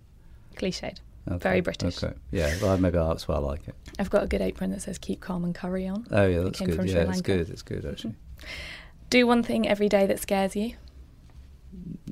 Cliched. 0.56 0.98
Okay. 1.28 1.38
Very 1.38 1.60
British. 1.60 2.02
Okay. 2.02 2.14
Yeah. 2.30 2.52
Well, 2.60 2.76
maybe 2.78 2.98
that's 2.98 3.28
why 3.28 3.36
I 3.36 3.38
like 3.38 3.68
it. 3.68 3.74
I've 3.98 4.10
got 4.10 4.24
a 4.24 4.26
good 4.26 4.40
apron 4.40 4.70
that 4.70 4.82
says 4.82 4.98
"Keep 4.98 5.20
calm 5.20 5.44
and 5.44 5.54
carry 5.54 5.86
on." 5.86 6.06
Oh 6.10 6.26
yeah, 6.26 6.40
that's 6.40 6.60
good. 6.60 6.84
Yeah, 6.84 7.08
it's 7.10 7.20
good. 7.20 7.48
It's 7.48 7.62
good 7.62 7.84
actually. 7.84 8.14
Do 9.10 9.26
one 9.26 9.42
thing 9.42 9.68
every 9.68 9.88
day 9.88 10.06
that 10.06 10.18
scares 10.18 10.56
you. 10.56 10.74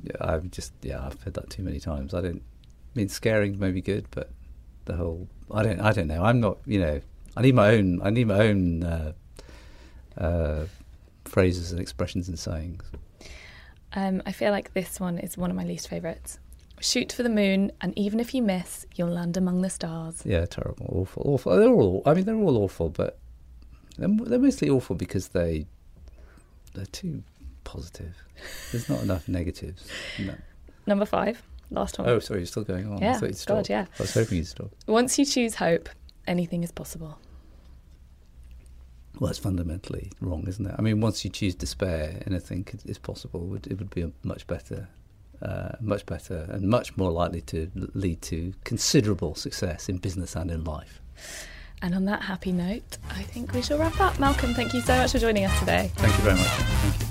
Yeah, 0.03 0.11
I've 0.21 0.49
just 0.51 0.73
yeah, 0.81 1.05
I've 1.05 1.21
heard 1.23 1.33
that 1.33 1.49
too 1.49 1.63
many 1.63 1.79
times. 1.79 2.13
I 2.13 2.21
don't. 2.21 2.41
I 2.95 2.99
mean, 2.99 3.09
scaring 3.09 3.59
may 3.59 3.71
be 3.71 3.81
good, 3.81 4.07
but 4.11 4.29
the 4.85 4.95
whole 4.95 5.27
I 5.51 5.63
don't. 5.63 5.79
I 5.81 5.91
don't 5.91 6.07
know. 6.07 6.23
I'm 6.23 6.39
not. 6.39 6.59
You 6.65 6.79
know, 6.79 7.01
I 7.35 7.41
need 7.41 7.55
my 7.55 7.75
own. 7.75 8.01
I 8.01 8.11
need 8.11 8.27
my 8.27 8.47
own. 8.47 8.83
Uh, 8.83 9.13
uh, 10.17 10.65
phrases 11.25 11.71
and 11.71 11.79
expressions 11.79 12.27
and 12.27 12.37
sayings? 12.37 12.83
Um, 13.93 14.21
I 14.25 14.31
feel 14.31 14.51
like 14.51 14.73
this 14.73 14.99
one 14.99 15.17
is 15.17 15.37
one 15.37 15.49
of 15.49 15.55
my 15.55 15.63
least 15.63 15.87
favourites. 15.87 16.39
Shoot 16.81 17.13
for 17.13 17.23
the 17.23 17.29
moon, 17.29 17.71
and 17.79 17.97
even 17.97 18.19
if 18.19 18.33
you 18.33 18.41
miss, 18.41 18.85
you'll 18.95 19.09
land 19.09 19.37
among 19.37 19.61
the 19.61 19.69
stars. 19.69 20.23
Yeah, 20.25 20.45
terrible, 20.45 20.87
awful, 20.91 21.21
awful. 21.25 21.55
They're 21.55 21.69
all. 21.69 22.01
I 22.05 22.13
mean, 22.15 22.25
they're 22.25 22.35
all 22.35 22.57
awful, 22.57 22.89
but 22.89 23.19
they're, 23.97 24.09
they're 24.09 24.39
mostly 24.39 24.69
awful 24.69 24.95
because 24.95 25.29
they 25.29 25.67
they're 26.73 26.85
too 26.87 27.23
positive. 27.63 28.15
There's 28.71 28.89
not 28.89 29.03
enough 29.03 29.27
negatives. 29.27 29.87
No. 30.19 30.33
Number 30.87 31.05
five, 31.05 31.41
last 31.69 31.99
one. 31.99 32.09
Oh, 32.09 32.19
sorry, 32.19 32.39
you're 32.39 32.47
still 32.47 32.63
going 32.63 32.91
on. 32.91 32.99
Yeah, 32.99 33.19
God, 33.45 33.69
yeah. 33.69 33.85
I 33.99 34.01
was 34.01 34.13
hoping 34.13 34.39
you'd 34.39 34.47
stop. 34.47 34.71
Once 34.87 35.19
you 35.19 35.25
choose 35.25 35.55
hope, 35.55 35.87
anything 36.27 36.63
is 36.63 36.71
possible. 36.71 37.19
Well, 39.19 39.29
it's 39.29 39.39
fundamentally 39.39 40.11
wrong, 40.19 40.47
isn't 40.47 40.65
it? 40.65 40.73
I 40.79 40.81
mean, 40.81 40.99
once 40.99 41.23
you 41.23 41.29
choose 41.29 41.53
despair, 41.53 42.23
anything 42.25 42.67
is 42.85 42.97
possible. 42.97 43.43
It 43.43 43.47
would, 43.47 43.67
it 43.67 43.77
would 43.77 43.91
be 43.91 44.01
a 44.01 44.11
much 44.23 44.47
better, 44.47 44.87
uh, 45.41 45.71
much 45.79 46.05
better, 46.05 46.47
and 46.49 46.67
much 46.67 46.95
more 46.97 47.11
likely 47.11 47.41
to 47.41 47.71
lead 47.93 48.21
to 48.23 48.53
considerable 48.63 49.35
success 49.35 49.89
in 49.89 49.97
business 49.97 50.35
and 50.35 50.51
in 50.51 50.63
life. 50.63 51.01
And 51.81 51.95
on 51.95 52.05
that 52.05 52.21
happy 52.21 52.51
note, 52.51 52.97
I 53.09 53.23
think 53.23 53.53
we 53.53 53.61
shall 53.61 53.79
wrap 53.79 53.99
up. 53.99 54.19
Malcolm, 54.19 54.53
thank 54.53 54.73
you 54.73 54.81
so 54.81 54.97
much 54.97 55.13
for 55.13 55.19
joining 55.19 55.45
us 55.45 55.59
today. 55.59 55.91
Thank 55.95 56.15
you 56.15 56.23
very 56.23 56.35
much. 56.35 56.47
Thank 56.47 57.01
you. 57.01 57.07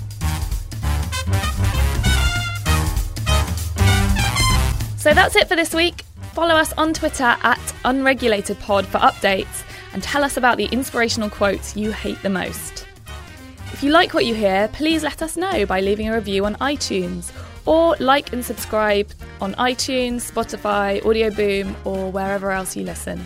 So 4.97 5.13
that's 5.13 5.35
it 5.35 5.49
for 5.49 5.55
this 5.55 5.73
week. 5.73 6.03
Follow 6.33 6.55
us 6.55 6.71
on 6.73 6.93
Twitter 6.93 7.35
at 7.41 7.59
UnregulatedPod 7.83 8.85
for 8.85 8.99
updates 8.99 9.63
and 9.93 10.01
tell 10.01 10.23
us 10.23 10.37
about 10.37 10.57
the 10.57 10.65
inspirational 10.65 11.29
quotes 11.29 11.75
you 11.75 11.91
hate 11.91 12.21
the 12.21 12.29
most. 12.29 12.87
If 13.73 13.83
you 13.83 13.91
like 13.91 14.13
what 14.13 14.25
you 14.25 14.35
hear, 14.35 14.69
please 14.73 15.03
let 15.03 15.21
us 15.21 15.35
know 15.35 15.65
by 15.65 15.81
leaving 15.81 16.07
a 16.07 16.13
review 16.13 16.45
on 16.45 16.55
iTunes 16.57 17.31
or 17.65 17.95
like 17.99 18.33
and 18.33 18.43
subscribe 18.43 19.11
on 19.39 19.53
iTunes, 19.55 20.31
Spotify, 20.31 21.01
Audioboom, 21.01 21.75
or 21.85 22.11
wherever 22.11 22.51
else 22.51 22.75
you 22.75 22.83
listen. 22.83 23.25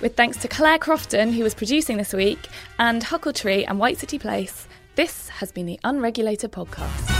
With 0.00 0.16
thanks 0.16 0.36
to 0.38 0.48
Claire 0.48 0.78
Crofton, 0.78 1.32
who 1.32 1.42
was 1.42 1.54
producing 1.54 1.96
this 1.96 2.12
week, 2.12 2.48
and 2.78 3.02
Huckletree 3.02 3.64
and 3.66 3.78
White 3.78 3.98
City 3.98 4.18
Place, 4.18 4.68
this 4.94 5.28
has 5.28 5.52
been 5.52 5.66
the 5.66 5.80
Unregulated 5.84 6.52
Podcast. 6.52 7.15